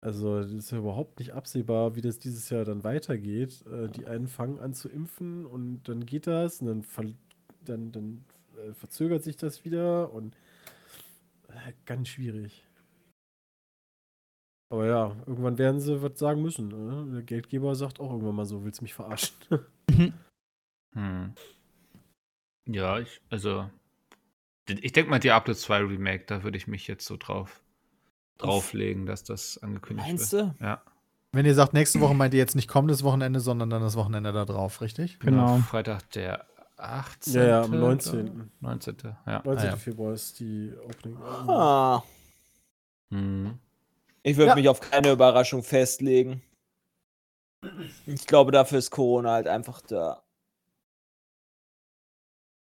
[0.01, 3.63] Also das ist ja überhaupt nicht absehbar, wie das dieses Jahr dann weitergeht.
[3.71, 7.05] Äh, die einen fangen an zu impfen und dann geht das und dann, ver
[7.65, 8.25] dann, dann
[8.58, 10.36] äh, verzögert sich das wieder und
[11.49, 12.66] äh, ganz schwierig.
[14.70, 16.68] Aber ja, irgendwann werden sie was sagen müssen.
[16.68, 17.14] Ne?
[17.14, 19.36] Der Geldgeber sagt auch irgendwann mal so, willst du mich verarschen?
[20.93, 21.36] Hm.
[22.68, 23.70] Ja, ich, also.
[24.68, 27.62] Ich denke mal, Diablo 2 Remake, da würde ich mich jetzt so drauf
[28.39, 30.60] drauflegen, dass das angekündigt Meinst wird.
[30.60, 30.64] du?
[30.64, 30.82] Ja,
[31.34, 34.34] Wenn ihr sagt, nächste Woche meint ihr jetzt nicht kommendes Wochenende, sondern dann das Wochenende
[34.34, 35.20] da drauf, richtig?
[35.20, 35.58] Genau.
[35.58, 36.47] Freitag der
[36.78, 37.34] 18.
[37.34, 38.51] Ja, ja, am glaub- 19.
[38.59, 38.97] 19.
[39.25, 39.41] Ja.
[39.43, 39.67] 19.
[39.67, 39.75] Ah, ja.
[39.78, 41.17] Februar ist die Opening.
[41.21, 42.03] Ah,
[43.11, 43.57] Hm.
[44.23, 44.55] ich würde Ja.
[44.55, 46.41] mich auf keine Überraschung festlegen.
[48.05, 50.21] Ich glaube, dafür ist Corona halt einfach da.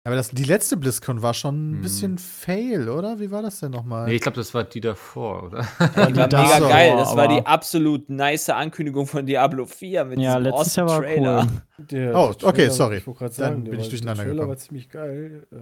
[0.08, 1.82] Aber das, die letzte BlizzCon war schon ein Hm.
[1.82, 3.20] bisschen fail, oder?
[3.20, 4.08] Wie war das denn nochmal?
[4.08, 5.68] Nee, ich glaube, das war die davor, oder?
[5.98, 6.94] Ja, die war mega so, geil.
[6.96, 11.02] Das war die absolut nice Ankündigung von Diablo 4 mit Ja, diesem letztes Jahr war
[11.02, 11.48] Trailer.
[11.78, 11.86] cool.
[11.88, 12.98] Der, Oh, der okay, sorry.
[12.98, 14.50] Ich wollte gerade Dann sagen, der bin ich durcheinander der Trailer gekommen.
[14.50, 15.48] war ziemlich geil.
[15.52, 15.58] Ja,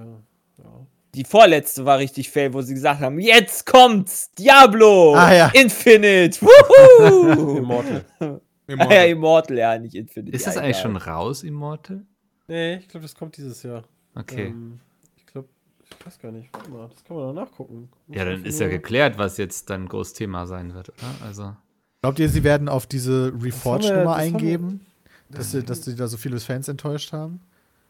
[0.64, 0.88] ja.
[1.16, 4.30] Die vorletzte war richtig fail, wo sie gesagt haben: Jetzt kommt's!
[4.38, 5.16] Diablo!
[5.16, 5.48] Ah, ja.
[5.56, 6.40] Infinite!
[6.46, 7.58] Wuhu!
[7.58, 8.06] Immortal.
[8.20, 10.36] ah, ja, Immortal, ja, nicht Infinite.
[10.36, 12.04] Ist ja, das eigentlich schon raus, Immortal?
[12.48, 13.84] Nee, ich glaube, das kommt dieses Jahr.
[14.16, 14.48] Okay.
[14.48, 14.80] Ähm,
[15.18, 15.48] ich glaube,
[15.84, 16.50] ich weiß gar nicht.
[16.54, 17.90] Warte mal, das kann man noch nachgucken.
[18.08, 21.26] Muss ja, dann ist ja geklärt, was jetzt dann groß Thema sein wird, oder?
[21.28, 21.56] Also.
[22.02, 24.82] Glaubt ihr, sie werden auf diese wir- eingeben?
[25.30, 27.42] Dass sie, dass sie da so viele Fans enttäuscht haben?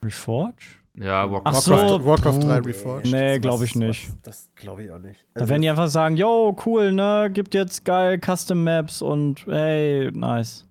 [0.03, 0.55] Reforge?
[0.97, 1.51] Ja, Warcraft.
[1.53, 1.71] Ach so.
[1.73, 2.67] Warcraft, Warcraft 3 Puh.
[2.67, 3.11] Reforged?
[3.11, 4.07] Nee, glaube ich nicht.
[4.09, 5.25] was- Das glaube ich auch nicht.
[5.33, 7.29] Da Also, werden die einfach sagen, yo, cool, ne?
[7.33, 10.65] Gibt jetzt geil Custom Maps und hey, nice.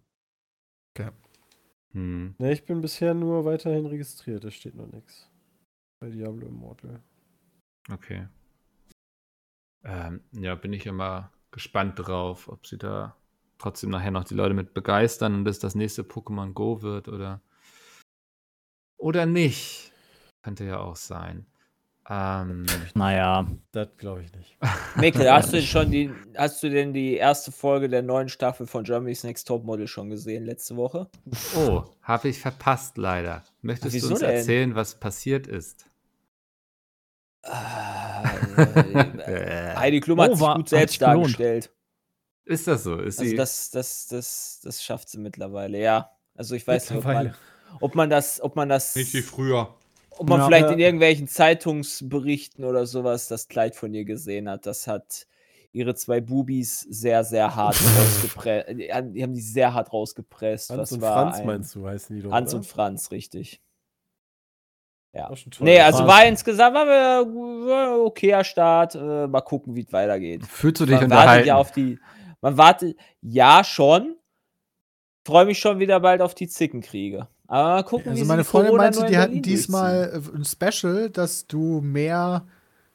[1.92, 2.34] Hm.
[2.38, 4.42] ne, ich bin bisher nur weiterhin registriert.
[4.42, 5.28] Da steht noch nichts.
[6.04, 7.00] Bei Diablo Immortal.
[7.90, 8.28] Okay.
[9.84, 13.16] Ähm, ja, bin ich immer gespannt drauf, ob sie da
[13.56, 17.40] trotzdem nachher noch die Leute mit begeistern und es das nächste Pokémon Go wird oder
[18.98, 19.92] oder nicht.
[20.42, 21.46] Könnte ja auch sein.
[22.08, 23.46] Ähm, Naja.
[23.72, 24.58] Das glaube ich nicht.
[24.96, 28.66] Mikkel, hast du denn schon die, hast du denn die erste Folge der neuen Staffel
[28.66, 31.08] von Germany's Next Topmodel schon gesehen letzte Woche?
[31.56, 33.42] oh, habe ich verpasst leider.
[33.62, 34.30] Möchtest wieso du uns denn?
[34.30, 35.86] erzählen, was passiert ist?
[37.46, 41.70] Äh, Heidi Klum hat Oh, sich gut selbst dargestellt.
[42.44, 42.98] Ist das so?
[42.98, 46.10] Ist Also sie das, das, das, das schafft sie mittlerweile, ja.
[46.34, 47.34] Also ich weiß nicht, ob man,
[47.80, 49.74] ob man das, ob man das, Nicht wie früher.
[50.10, 50.46] ob man Ja.
[50.46, 54.66] vielleicht in irgendwelchen Zeitungsberichten oder sowas das Kleid von ihr gesehen hat.
[54.66, 55.26] Das hat
[55.72, 58.68] ihre zwei Bubis sehr, sehr hart rausgepresst.
[58.78, 60.70] Die haben die haben die sehr hart rausgepresst.
[60.70, 62.32] Hans das und war Franz ein, meinst du, heißen die doch.
[62.32, 62.58] Hans oder?
[62.58, 63.60] und Franz, richtig.
[65.14, 65.30] Ja.
[65.60, 66.10] Nee, also Franz.
[66.10, 68.94] war insgesamt war wir, okayer Start.
[68.96, 70.44] Äh, mal gucken, wie es weitergeht.
[70.46, 71.98] fühlst du dich Man wartet ja auf die.
[72.40, 74.16] Man wartet, ja schon.
[75.26, 77.28] Freue mich schon wieder bald auf die Zickenkriege.
[77.46, 80.44] Aber mal gucken, wie Also sie meine Freundin Corona meinte, die hatten diesmal äh, ein
[80.44, 82.44] Special, dass du mehr,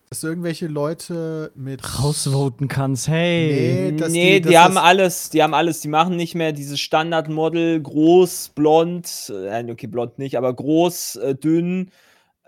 [0.10, 3.92] dass du irgendwelche Leute mit Rausvoten kannst, hey.
[3.92, 6.80] Nee, dass nee, die- die, haben alles, die haben alles, die machen nicht mehr dieses
[6.80, 11.92] Standardmodel, groß, blond, äh, nein, okay, blond nicht, aber groß, äh, dünn,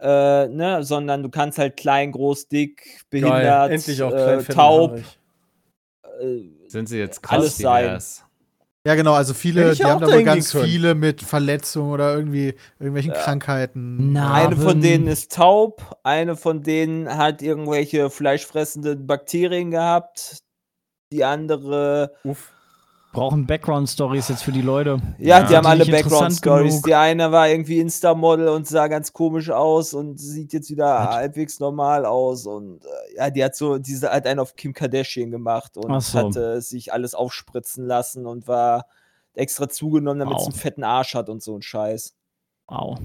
[0.01, 3.71] äh, ne, sondern du kannst halt klein, groß, dick, behindert, Geil.
[3.71, 4.97] Endlich auch äh, taub,
[6.19, 7.83] äh, Sind sie jetzt Alles krass sein.
[7.85, 8.25] divers?
[8.83, 10.65] Ja, genau, also viele, die ja haben dahin ganz können.
[10.65, 14.11] viele mit Verletzungen oder irgendwie irgendwelchen Krankheiten.
[14.13, 14.81] Na, Eine von Narben.
[14.81, 20.39] denen ist taub, eine von denen hat irgendwelche fleischfressenden Bakterien gehabt,
[21.13, 22.51] die andere Uff.
[23.13, 24.97] Brauchen Background-Stories jetzt für die Leute.
[25.17, 25.47] Ja, Ja.
[25.47, 26.81] die haben Die alle Background-Stories.
[26.83, 31.15] Die eine war irgendwie Insta-Model und sah ganz komisch aus und sieht jetzt wieder Was?
[31.15, 32.45] halbwegs normal aus.
[32.45, 36.17] Und äh, ja, die hat so, diese hat einen auf Kim Kardashian gemacht und so.
[36.19, 38.85] hatte sich alles aufspritzen lassen und war
[39.33, 40.53] extra zugenommen, damit sie Wow.
[40.53, 42.15] einen fetten Arsch hat und so ein Scheiß.
[42.67, 42.97] Wow.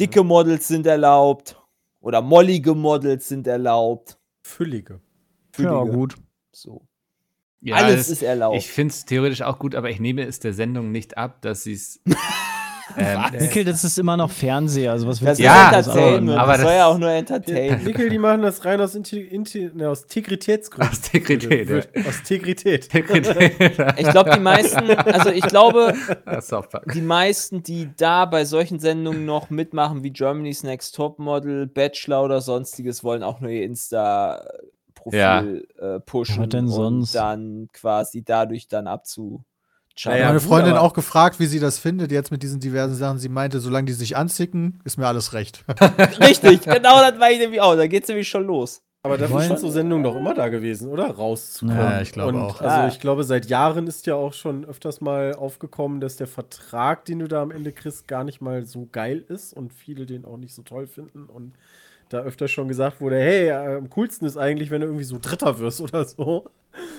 [0.00, 1.60] Dicke Models sind erlaubt.
[2.00, 4.18] Oder mollige Models sind erlaubt.
[4.46, 4.94] Füllige.
[5.58, 5.96] Ja, Füllige.
[5.96, 6.14] gut.
[6.52, 6.82] So.
[7.66, 8.56] Ja, Alles das- ist erlaubt.
[8.58, 11.62] Ich finde es theoretisch auch gut, aber ich nehme es der Sendung nicht ab, dass
[11.62, 11.98] sie es.
[12.98, 14.92] ähm, Nickel, das ist immer noch Fernseher.
[14.92, 16.28] Also was das Ja, Entertainment.
[16.28, 16.38] erwarten?
[16.38, 17.84] aber das soll das- ja auch nur Entertainment.
[17.86, 20.92] Nickel, die machen das rein aus, Inti Inti ne, aus Integritätsgründen.
[20.92, 22.02] Aus Integrität, ja.
[22.06, 22.88] Aus Integrität.
[23.96, 25.94] Ich glaube, die meisten, also ich glaube,
[26.94, 32.42] die meisten, die da bei solchen Sendungen noch mitmachen, wie Germany's Next Topmodel, Bachelor oder
[32.42, 33.62] sonstiges, wollen auch nur ihr
[35.06, 35.96] Insta-Profil Ja.
[35.96, 37.14] äh, pushen Was denn sonst?
[37.14, 39.44] und dann quasi dadurch dann abzu.
[40.04, 42.96] Naja, Meine gut, Freundin aber- auch gefragt, wie sie das findet, jetzt mit diesen diversen
[42.96, 43.18] Sachen.
[43.18, 45.64] Sie meinte, solange die sich anzicken, ist mir alles recht.
[46.20, 47.76] Richtig, genau das war ich nämlich auch.
[47.76, 48.82] Da geht's nämlich schon los.
[49.04, 51.10] Aber dafür sind so Sendungen doch immer da gewesen, oder?
[51.10, 51.76] Rauszukommen.
[51.78, 52.60] Ja, ich glaube Und auch.
[52.62, 52.88] Also Ja.
[52.88, 57.18] ich glaube, seit Jahren ist ja auch schon öfters mal aufgekommen, dass der Vertrag, den
[57.18, 60.38] du da am Ende kriegst, gar nicht mal so geil ist und viele den auch
[60.38, 61.24] nicht so toll finden.
[61.26, 61.52] Und
[62.08, 65.18] da öfter schon gesagt wurde, hey, äh, am coolsten ist eigentlich, wenn du irgendwie so
[65.20, 66.46] Dritter wirst oder so.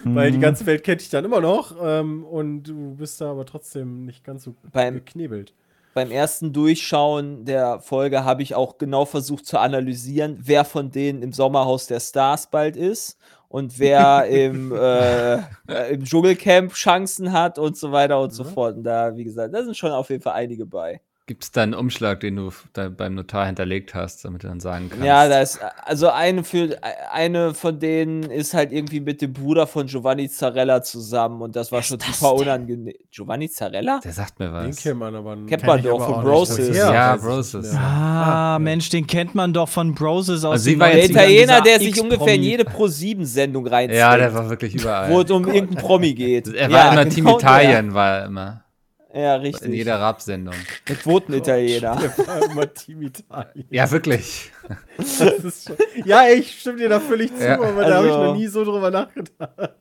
[0.05, 0.41] Weil die Mhm.
[0.41, 4.23] ganze Welt kennt dich dann immer noch ähm, und du bist da aber trotzdem nicht
[4.23, 5.53] ganz so Beim- geknebelt.
[5.93, 11.21] Beim ersten Durchschauen der Folge habe ich auch genau versucht zu analysieren, wer von denen
[11.23, 15.35] im Sommerhaus der Stars bald ist und wer im, äh,
[15.67, 18.47] äh, im Dschungelcamp Chancen hat und so weiter und so Mhm.
[18.49, 18.75] fort.
[18.77, 21.01] Und da, wie gesagt, da sind schon auf jeden Fall einige bei.
[21.27, 24.59] Gibt es da einen Umschlag, den du da beim Notar hinterlegt hast, damit du dann
[24.59, 25.03] sagen kannst?
[25.03, 26.77] Ja, da ist, also eine für
[27.11, 31.71] eine von denen ist halt irgendwie mit dem Bruder von Giovanni Zarella zusammen und das
[31.71, 32.93] war schon super unangenehm.
[33.09, 34.01] Giovanni Zarella?
[34.03, 34.75] Der sagt mir Den was.
[34.83, 36.23] kennt man aber Kennt Kenn man doch von nicht.
[36.25, 36.77] Broses.
[36.77, 37.63] Ja, Ja, Broses.
[37.63, 37.81] nicht mehr.
[37.81, 41.09] Ah, Mensch, den kennt man doch von Broses aus Also sie den war Der jetzt
[41.09, 43.97] 90ern, Italiener, der sich ungefähr in jede Pro-7-Sendung reinzieht.
[43.97, 45.09] Ja, der war wirklich überall.
[45.09, 46.53] wo es um irgendeinen Promi geht.
[46.53, 47.27] er war Ja, immer genau Team.
[47.29, 48.61] Italien, war er immer.
[49.15, 49.73] Ja, In richtig.
[49.73, 50.53] jeder Rap-Sendung.
[50.89, 52.11] Mit Quoten-Italiener.
[52.51, 53.65] Immer Team Italien.
[53.69, 54.51] Ja, wirklich.
[54.97, 57.55] Das ist schon, ja, ich stimme dir da völlig zu, Ja.
[57.61, 59.75] aber da habe ich Also- noch nie so drüber nachgedacht.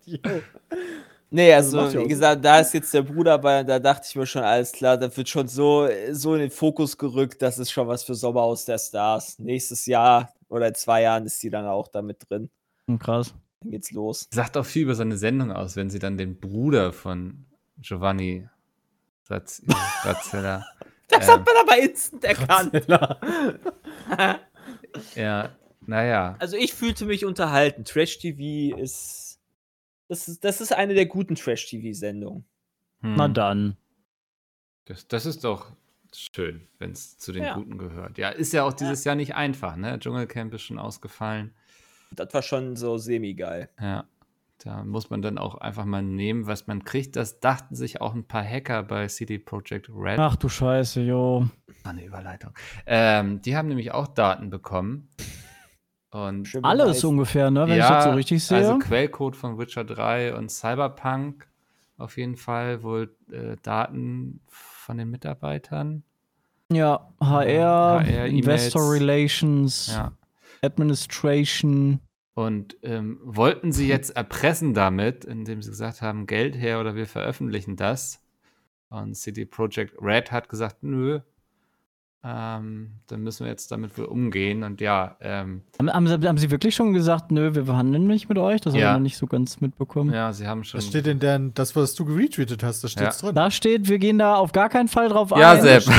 [1.31, 4.15] Nee, Also also, wie gesagt, da ist jetzt der Bruder bei und da dachte ich
[4.15, 7.73] mir schon, alles klar, da wird schon so, so in den Fokus gerückt, das ist
[7.73, 9.39] schon was für Sommerhaus der Stars.
[9.41, 12.51] Nächstes Jahr oder in zwei Jahren ist sie dann auch da mit drin.
[12.89, 13.35] Hm, Krass.
[13.63, 14.29] Dann geht's los.
[14.33, 17.47] Sagt auch viel über seine Sendung aus, wenn sie dann den Bruder von
[17.79, 18.49] Giovanni
[19.29, 19.63] Raz-
[20.03, 20.65] Razzella.
[21.07, 22.73] Das ähm, hat man aber instant erkannt.
[25.15, 25.51] ja,
[25.87, 26.37] naja.
[26.39, 27.85] Also ich fühlte mich unterhalten.
[27.85, 29.25] Trash TV ist
[30.09, 32.45] das ist, das ist eine der guten Trash TV-Sendungen.
[33.01, 33.17] Hm.
[33.17, 33.77] Na dann.
[34.87, 35.73] Das, das ist doch
[36.15, 37.55] schön, wenn es zu den Ja.
[37.55, 38.19] Guten gehört.
[38.19, 39.99] Ja, ist ja auch dieses Jahr nicht einfach, ne?
[39.99, 41.55] Dschungelcamp ist schon ausgefallen.
[42.13, 43.71] Das war schon so semi-geil.
[43.81, 44.07] Ja.
[44.59, 47.17] Da muss man dann auch einfach mal nehmen, was man kriegt.
[47.17, 50.19] Das dachten sich auch ein paar Hacker bei CD Projekt Red.
[50.19, 51.49] Ach du Scheiße, jo.
[51.83, 52.53] Ah, eine Überleitung.
[52.87, 55.09] Ähm, die haben nämlich auch Daten bekommen.
[56.11, 57.07] Und Schön Alles beweisen.
[57.11, 57.67] ungefähr, ne?
[57.67, 58.59] Wenn ich das so richtig sehe.
[58.59, 61.49] also Quellcode von Witcher 3 und Cyberpunk
[61.99, 66.05] auf jeden Fall, wohl äh, Daten von den Mitarbeitern.
[66.73, 68.93] ja, HR, HR, Investor.
[68.93, 70.13] Relations, Ja.
[70.63, 72.01] Administration.
[72.35, 77.07] Und ähm, wollten sie jetzt erpressen damit, indem sie gesagt haben, Geld her oder wir
[77.07, 78.25] veröffentlichen das.
[78.89, 81.21] Und CD Projekt Red hat gesagt, nö,
[82.27, 84.63] ähm, dann müssen wir jetzt damit wohl umgehen.
[84.63, 88.31] Und ja, ähm, Haben, haben, sie, haben Sie wirklich schon gesagt, nö, wir verhandeln nicht
[88.31, 88.63] mit euch?
[88.63, 88.93] Das habe Ja.
[88.93, 90.13] ich noch nicht so ganz mitbekommen.
[90.15, 90.79] ja, sie haben schon.
[90.79, 93.35] Was steht denn denn, das, was du geretweetet hast, da steht's drin.
[93.35, 95.61] Da steht, wir gehen da auf gar keinen Fall drauf ja, ein.
[95.63, 95.85] Sepp.
[95.87, 95.93] nee,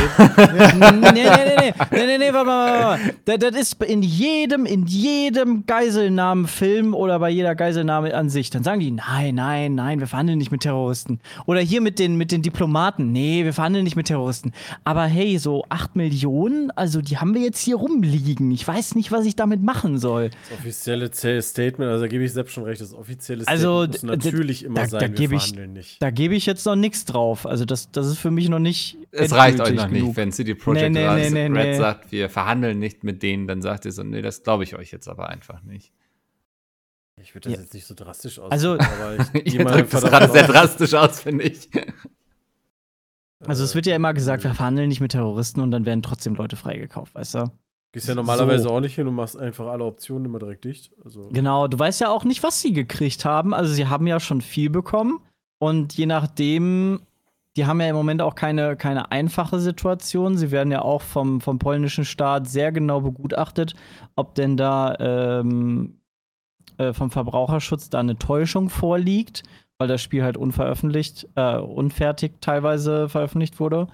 [0.74, 3.14] nee, nee, nee, nee, nee, nee, warte mal, warte mal.
[3.26, 8.50] Das, das ist in jedem, in jedem Geiselnahmenfilm oder bei jeder Geiselnahme an sich.
[8.50, 11.20] Dann sagen die, nein, nein, nein, wir verhandeln nicht mit Terroristen.
[11.46, 14.54] Oder hier mit den, mit den Diplomaten, nee, wir verhandeln nicht mit Terroristen.
[14.84, 16.15] Aber hey, so 8 Millionen,
[16.76, 18.50] also die haben wir jetzt hier rumliegen.
[18.52, 20.30] Ich weiß nicht, was ich damit machen soll.
[20.50, 24.02] Das offizielle Statement, also da gebe ich selbst schon recht, das offizielle Also, Statement muss
[24.02, 26.02] d- d- natürlich immer da- da sein, wir gebe ich- verhandeln nicht.
[26.02, 27.46] Da gebe ich jetzt noch nichts drauf.
[27.46, 28.98] Also das, das ist für mich noch nicht.
[29.12, 30.16] Es reicht euch noch nicht, genug.
[30.16, 31.78] wenn CD Projekt Nee, nee, Red, nee, nee, Red nee.
[31.78, 34.92] sagt, wir verhandeln nicht mit denen, dann sagt ihr so, nee, das glaube ich euch
[34.92, 35.92] jetzt aber einfach nicht.
[37.22, 37.62] Ich würde das Ja.
[37.64, 38.52] jetzt nicht so drastisch aus.
[38.52, 41.70] Also- aber ich mal drückt das gerade sehr drastisch aus, finde ich.
[43.48, 46.36] Also es wird ja immer gesagt, wir verhandeln nicht mit Terroristen und dann werden trotzdem
[46.36, 47.52] Leute freigekauft, weißt du?
[47.92, 48.70] Gehst ja normalerweise So.
[48.72, 50.92] auch nicht hin und machst einfach alle Optionen immer direkt dicht.
[51.04, 53.54] Also, Genau, du weißt ja auch nicht, was sie gekriegt haben.
[53.54, 55.20] Also sie haben ja schon viel bekommen
[55.60, 57.00] Und je nachdem,
[57.56, 60.38] die haben ja im Moment auch keine, keine einfache Situation.
[60.38, 63.76] Sie werden ja auch vom, vom polnischen Staat sehr genau begutachtet,
[64.18, 66.00] ob denn da ähm,
[66.78, 69.44] äh, vom Verbraucherschutz da eine Täuschung vorliegt,
[69.78, 73.88] weil das Spiel halt unveröffentlicht, äh, unfertig teilweise veröffentlicht wurde.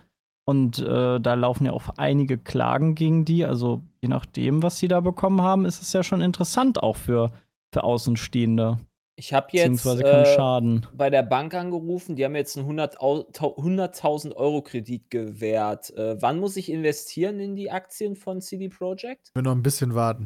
[0.46, 3.46] Und äh, da laufen ja auch einige Klagen gegen die.
[3.46, 7.32] Also je nachdem, was sie da bekommen haben, ist es ja schon interessant auch für,
[7.74, 8.80] für Außenstehende.
[9.18, 10.88] Ich habe jetzt Beziehungsweise keinen äh, Schaden.
[10.98, 15.12] bei der Bank angerufen, die haben mir jetzt einen 100 Au- tau- 100.000 Euro Kredit
[15.12, 15.96] gewährt.
[15.96, 19.30] Äh, wann muss ich investieren in die Aktien von CD Projekt?
[19.36, 20.26] Wir noch ein bisschen warten.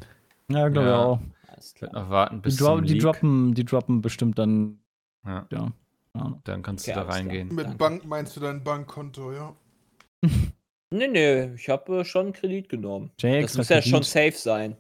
[0.50, 0.94] Ja, glaube Ja.
[0.94, 1.20] ich auch.
[1.52, 1.92] Alles klar.
[1.94, 4.80] noch warten Die, bis dro zum die, droppen, die droppen bestimmt dann,
[5.26, 5.72] Ja, ja.
[6.16, 6.40] ja.
[6.44, 7.48] dann kannst Okay, du da reingehen.
[7.50, 7.78] Mit Danke.
[7.78, 9.56] Bank meinst du dein Bankkonto, ja?
[10.92, 13.12] Nee, nee, ich habe äh, schon einen Kredit genommen.
[13.20, 14.06] Jay, Das muss ja schon Kredit.
[14.06, 14.78] safe sein.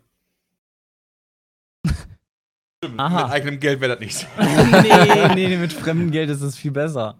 [2.83, 3.23] Stimmt, Aha.
[3.23, 4.27] mit eigenem Geld wäre das nicht.
[4.39, 7.19] nee, nee, nee, mit fremdem Geld ist es viel besser.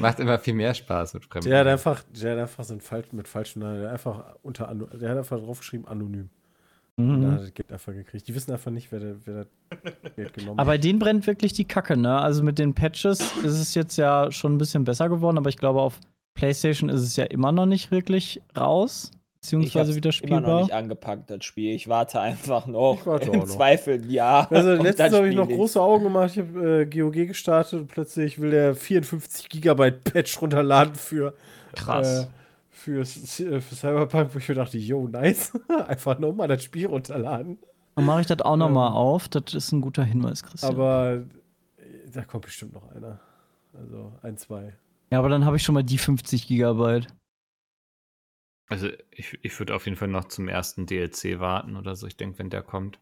[0.00, 1.48] Macht immer viel mehr Spaß mit Fremden.
[1.50, 4.74] Der hat einfach, der hat einfach so ein Fal mit falschen Namen, der einfach unter
[4.74, 6.30] der hat einfach draufgeschrieben anonym.
[6.98, 7.44] Dann hat Mhm.
[7.44, 8.26] das Geld einfach gekriegt.
[8.26, 9.46] Die wissen einfach nicht, wer, wer
[10.02, 10.78] das Geld genommen Aber hat.
[10.78, 12.18] bei denen brennt wirklich die Kacke, ne?
[12.18, 15.58] Also mit den Patches ist es jetzt ja schon ein bisschen besser geworden, aber ich
[15.58, 16.00] glaube, auf
[16.34, 20.60] PlayStation ist es ja immer noch nicht wirklich raus, Ich beziehungsweise wieder immer noch spielbar.
[20.62, 21.74] nicht angepackt, das Spiel.
[21.74, 22.96] Ich warte einfach noch.
[23.00, 23.46] Ich warte auch Im noch.
[23.46, 24.50] Zweifel Jahr.
[24.50, 25.54] Also letztens habe ich noch ich.
[25.56, 26.30] große Augen gemacht.
[26.34, 31.34] Ich habe äh, GOG gestartet und plötzlich will der 54 Gigabyte Patch runterladen für
[31.74, 32.24] Krass.
[32.24, 32.26] äh,
[32.76, 35.52] für, äh, für Cyberpunk, wo ich mir dachte, yo, nice.
[35.88, 37.58] Einfach nochmal das Spiel runterladen.
[37.94, 39.28] Dann mache ich das auch noch mal Ähm, auf.
[39.28, 40.72] Das ist ein guter Hinweis, Christian.
[40.74, 41.24] Aber
[41.78, 43.20] äh, da kommt bestimmt noch einer.
[43.72, 44.74] Also ein, zwei.
[45.10, 47.06] ja, aber dann habe ich schon mal die 50 Gigabyte.
[48.68, 52.06] Also ich, ich würde auf jeden Fall noch zum ersten DLC warten oder so.
[52.06, 52.98] Ich denke, wenn der kommt.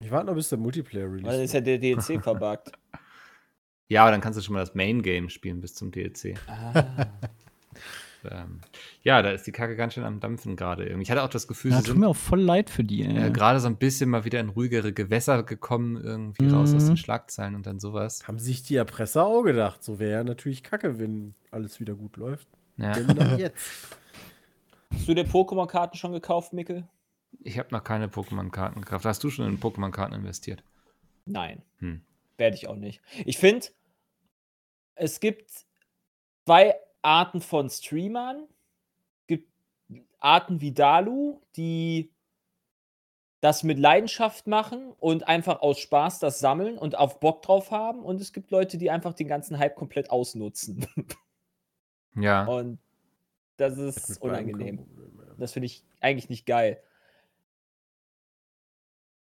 [0.00, 1.42] Ich warte noch, bis der Multiplayer Weil dann release.
[1.44, 2.72] ist ja der DLC verbuggt.
[3.88, 6.36] Ja, aber dann kannst du schon mal das Main Game spielen bis zum DLC.
[6.46, 7.06] Ah.
[8.30, 8.60] Ähm,
[9.02, 11.02] ja, da ist die Kacke ganz schön am Dampfen gerade irgendwie.
[11.02, 13.04] Ich hatte auch das Gefühl, Ja, sie tut sind mir auch voll leid für die,
[13.04, 13.28] ey.
[13.28, 16.88] äh, gerade so ein bisschen mal wieder in ruhigere Gewässer gekommen, irgendwie raus aus Mhm.
[16.88, 18.26] den Schlagzeilen und dann sowas.
[18.26, 19.82] Haben sich die Erpresser auch gedacht.
[19.84, 22.48] So wäre ja natürlich kacke, wenn alles wieder gut läuft.
[22.76, 22.92] Ja.
[23.38, 23.96] Jetzt.
[24.92, 26.88] Hast du dir Pokémon-Karten schon gekauft, Mikkel?
[27.40, 29.04] Ich habe noch keine Pokémon-Karten gekauft.
[29.04, 30.62] Hast du schon in Pokémon-Karten investiert?
[31.26, 31.62] Nein.
[31.78, 32.00] Hm.
[32.36, 33.00] Werde ich auch nicht.
[33.26, 33.66] Ich finde,
[34.94, 35.50] es gibt
[36.46, 36.74] zwei
[37.08, 38.44] Arten von Streamern.
[39.20, 39.50] Es gibt
[40.18, 42.12] Arten wie Dalu, die
[43.40, 48.02] das mit Leidenschaft machen und einfach aus Spaß das sammeln und auf Bock drauf haben.
[48.02, 50.86] Und es gibt Leute, die einfach den ganzen Hype komplett ausnutzen.
[52.20, 52.46] Ja.
[52.46, 52.80] Und
[53.58, 54.86] das ist beiden unangenehm.
[55.36, 56.82] Das finde ich eigentlich nicht geil.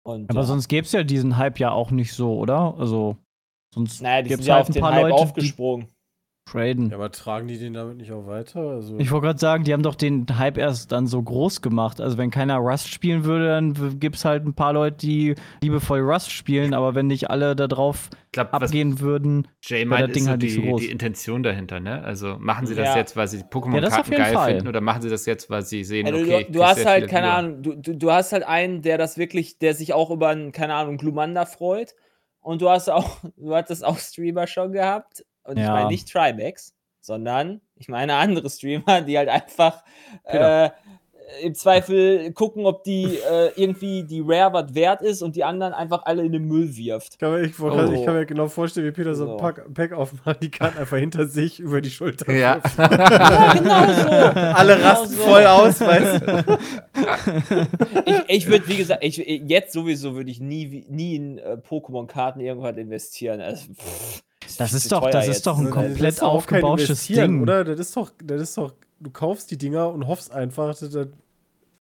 [0.01, 0.45] Und, Aber ja.
[0.47, 2.73] sonst gäbe es ja diesen Hype ja auch nicht so, oder?
[2.75, 3.17] Also,
[3.71, 5.89] sonst Naja, die sind ja halt auf ein den paar Hype Leute, die aufgesprungen.
[6.51, 6.89] Traden.
[6.89, 8.59] Ja, aber tragen die den damit nicht auch weiter?
[8.59, 11.99] Also, Ich wollte gerade sagen, die haben doch den Hype erst dann so groß gemacht.
[12.01, 15.99] Also wenn keiner Rust spielen würde, dann gibt es halt ein paar Leute, die liebevoll
[15.99, 19.47] Rust spielen, aber wenn nicht alle da drauf was abgehen würden.
[19.63, 20.81] Jay meint, das ist Ding so halt nicht die, so groß.
[20.81, 22.03] die Intention dahinter, ne?
[22.03, 22.97] Also machen sie das Ja.
[22.97, 24.51] jetzt, weil sie die Ja, das auf Pokémon-Karten jeden geil Fall.
[24.53, 26.85] finden oder machen sie das jetzt, weil sie sehen, Ja, du, okay, du, du hast
[26.85, 27.31] halt, keine.
[27.31, 30.51] Ahnung, du, du, du hast halt einen, der das wirklich, der sich auch über einen,
[30.51, 31.95] keine Ahnung, Glumanda freut.
[32.39, 35.25] Und du hast auch, du hattest auch Streamer schon gehabt.
[35.47, 35.73] Und ich Ja.
[35.73, 39.83] meine nicht Trimax, sondern ich meine andere Streamer, die halt einfach
[40.25, 40.69] äh,
[41.43, 45.73] im Zweifel gucken, ob die äh, irgendwie die Rare was wert ist und die anderen
[45.73, 47.13] einfach alle in den Müll wirft.
[47.13, 47.67] Ich kann, mir, ich, Oh.
[47.69, 49.31] grad- ich kann mir genau vorstellen, wie Peter so So.
[49.33, 52.61] ein Pack, Pack aufmacht, die Karten einfach hinter sich über die Schulter Ja.
[52.77, 54.09] Ja, genau so.
[54.09, 55.23] Alle Genau rasten so.
[55.23, 56.57] voll aus, weißt du?
[58.05, 62.39] ich, ich würde, wie gesagt, ich, jetzt sowieso würde ich nie, nie in äh, Pokémon-Karten
[62.39, 63.41] irgendwas investieren.
[63.41, 64.23] Also, pff,
[64.57, 65.47] Das ist doch- das ist jetzt.
[65.47, 66.21] doch ein Das komplett
[66.63, 67.41] Investieren, Ding.
[67.41, 67.63] Oder?
[67.65, 71.05] Das ist doch, das ist doch, du kaufst die Dinger und hoffst einfach, dass da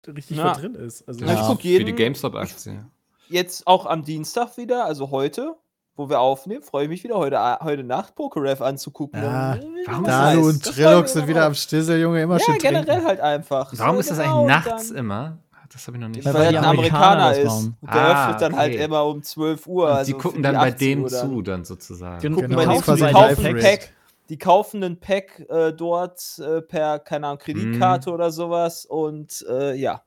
[0.06, 0.44] richtig Ja.
[0.50, 1.06] was drin ist.
[1.06, 1.26] Also, Ja.
[1.32, 2.84] Das Ich guck für die jeden- GameStop-Aktie.
[3.28, 5.54] Jetzt auch am Dienstag wieder, also heute,
[5.96, 9.20] wo wir aufnehmen, freue ich mich wieder heute, heute Nacht Pokeref anzugucken.
[9.22, 12.00] Ja, äh, warum das ist Dalu und Das Trillox mich sind immer wieder am Stissel,
[12.00, 13.06] Junge, immer Ja, schön generell trinken.
[13.06, 13.72] halt einfach.
[13.76, 15.38] Warum So, ist das genau, eigentlich und nachts immer?
[15.72, 17.52] Das habe ich noch nicht Weil Weil die er ein Amerikaner ist.
[17.52, 18.84] Und der Ah, öffnet dann halt okay.
[18.84, 19.88] immer um 12 Uhr.
[19.88, 21.28] Also die gucken die dann bei 18 dem Uhr dann.
[21.30, 22.20] zu, dann sozusagen.
[22.20, 23.58] Gen- Gucken Genau, bei quasi die kaufen ein.
[23.58, 23.92] Pack,
[24.30, 29.74] die kaufen ein Pack äh, dort äh, per, keine Ahnung, Kreditkarte oder sowas und äh,
[29.74, 30.02] ja.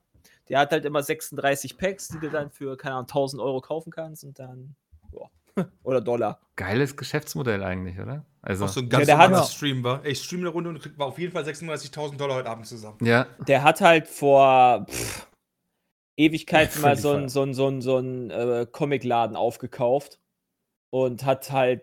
[0.48, 3.90] Der hat halt immer 36 Packs, die du dann für, keine Ahnung, 1000 Euro kaufen
[3.90, 4.74] kannst und dann,
[5.12, 5.64] ja.
[5.84, 6.40] oder Dollar.
[6.56, 8.24] Geiles Geschäftsmodell eigentlich, oder?
[8.42, 10.04] Also, Auch so ein ganz der hat- Stream war.
[10.04, 12.66] Ey, Ich stream eine Runde und krieg war auf jeden Fall 36.000 Dollar heute Abend
[12.66, 12.96] zusammen.
[13.02, 15.28] ja, Der hat halt vor pff,
[16.16, 20.20] Ewigkeiten mal so einen so ein, so ein, so ein, äh, Comicladen aufgekauft
[20.90, 21.82] und hat halt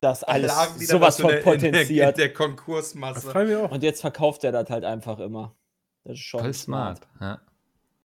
[0.00, 0.52] Das alles
[0.88, 2.10] sowas so von der- in der- potenziert.
[2.10, 3.68] In der Konkursmasse.
[3.68, 5.54] Und jetzt verkauft er das halt einfach immer.
[6.04, 7.00] Das ist schon Voll smart.
[7.20, 7.40] Ja.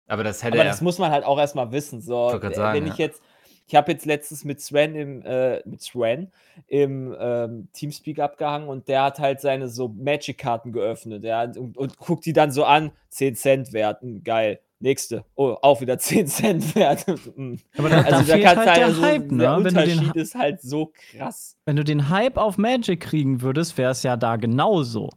[0.07, 0.71] Aber das hätte Aber er.
[0.71, 2.01] das muss man halt auch erstmal wissen.
[2.01, 2.93] So, äh, sagen, wenn ja.
[2.93, 3.21] ich jetzt,
[3.67, 6.31] ich habe jetzt letztens mit Sven im, äh, mit Sven
[6.67, 11.23] im ähm, Teamspeak abgehangen und der hat halt seine so Magic-Karten geöffnet.
[11.23, 14.59] Ja, und, und guckt die dann so an, 10 Cent wert, hm, geil.
[14.79, 17.05] Nächste, oh, auch wieder 10 Cent wert.
[17.07, 17.59] Hm.
[17.77, 19.37] Aber da, da also da fehlt kannst halt der so, Hype, ne?
[19.37, 21.57] der Wenn du, den, Unterschied ist halt so krass.
[21.65, 25.09] wenn du den Hype auf Magic kriegen würdest, wäre es ja da genauso.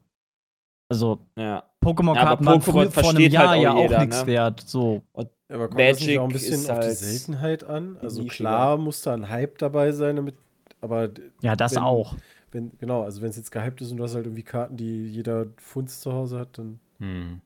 [0.90, 1.64] Also, Ja.
[1.84, 4.26] Pokémon-Karten Ja, aber waren Pokémon vor einem Jahr halt auch ja auch jeder, nichts ne?
[4.26, 4.61] wert.
[4.66, 5.02] So.
[5.12, 7.96] Aber kommt das nicht Magic auch ein bisschen ist auf die halt Seltenheit an?
[8.02, 10.34] Also klar muss da ein Hype dabei sein, damit,
[10.80, 11.09] aber
[11.40, 12.16] Ja, das Wenn- auch.
[12.50, 15.06] wenn, genau, also wenn es jetzt gehypt ist und du hast halt irgendwie Karten, die
[15.06, 16.80] jeder Funz zu Hause hat, dann.
[16.98, 17.40] Hm.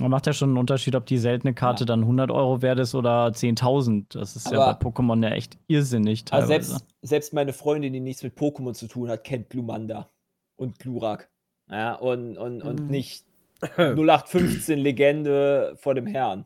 [0.00, 1.86] Man macht ja schon einen Unterschied, ob die seltene Karte Ja.
[1.86, 4.06] dann 100 Euro wert ist oder 10.000.
[4.18, 6.70] Das ist ja Aber- bei Pokémon ja echt irrsinnig Also teilweise.
[6.70, 10.10] selbst, selbst meine Freundin, die nichts mit Pokémon zu tun hat, kennt Glumanda
[10.56, 11.30] und Glurak.
[11.70, 12.86] Ja, und, und, und Mhm.
[12.88, 13.24] nicht
[13.76, 16.44] 0815 Legende vor dem Herrn.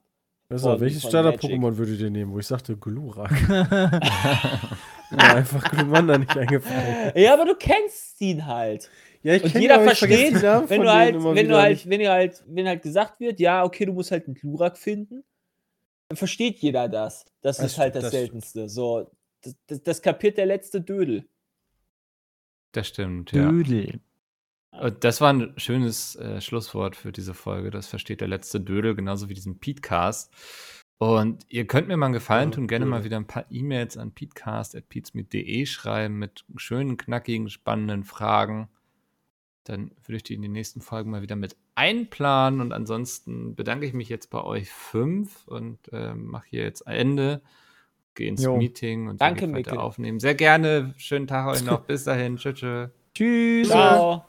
[0.48, 3.30] Besser, Von- welches Starter-Pokémon würdet ihr nehmen, wo ich sagte Glurak?
[5.10, 7.12] Mir einfach Glumanda nicht eingefallen.
[7.14, 8.90] Ja, aber du kennst ihn halt.
[9.22, 12.08] Ja, ich Und jeder vergesse versteht, Namen wenn du halt, wenn du halt, wenn du
[12.10, 15.24] halt, wenn halt gesagt wird, ja, okay, du musst halt einen Glurak finden,
[16.08, 17.24] dann versteht jeder das.
[17.42, 18.22] Das, Das ist halt das, das stimmt.
[18.22, 18.68] Seltenste.
[18.68, 19.10] So,
[19.42, 21.28] das, das, das kapiert der letzte Dödel.
[22.72, 23.50] Das stimmt, ja.
[23.50, 24.00] Dödel.
[24.70, 27.70] Und das war ein schönes äh, Schlusswort für diese Folge.
[27.70, 30.32] Das versteht der letzte Dödel, genauso wie diesen Petecast.
[30.98, 33.96] Und ihr könnt mir mal einen Gefallen Ja, tun, gerne mal wieder ein paar E-Mails
[33.96, 38.68] an peatcast.peatsmeet.de schreiben mit schönen, knackigen, spannenden Fragen.
[39.68, 42.60] Dann würde ich die in den nächsten Folgen mal wieder mit einplanen.
[42.60, 47.42] Und ansonsten bedanke ich mich jetzt bei euch fünf und ähm, mache hier jetzt Ende.
[48.14, 48.56] Gehe ins Jo.
[48.56, 49.78] Meeting und Danke, weiter Mikkel.
[49.78, 50.20] aufnehmen.
[50.20, 50.94] Sehr gerne.
[50.96, 51.82] Schönen Tag euch noch.
[51.82, 52.36] Bis dahin.
[52.36, 52.58] Tschüss.
[52.58, 52.88] tschüss.
[53.14, 53.68] Tschüss.
[53.68, 54.24] Ciao.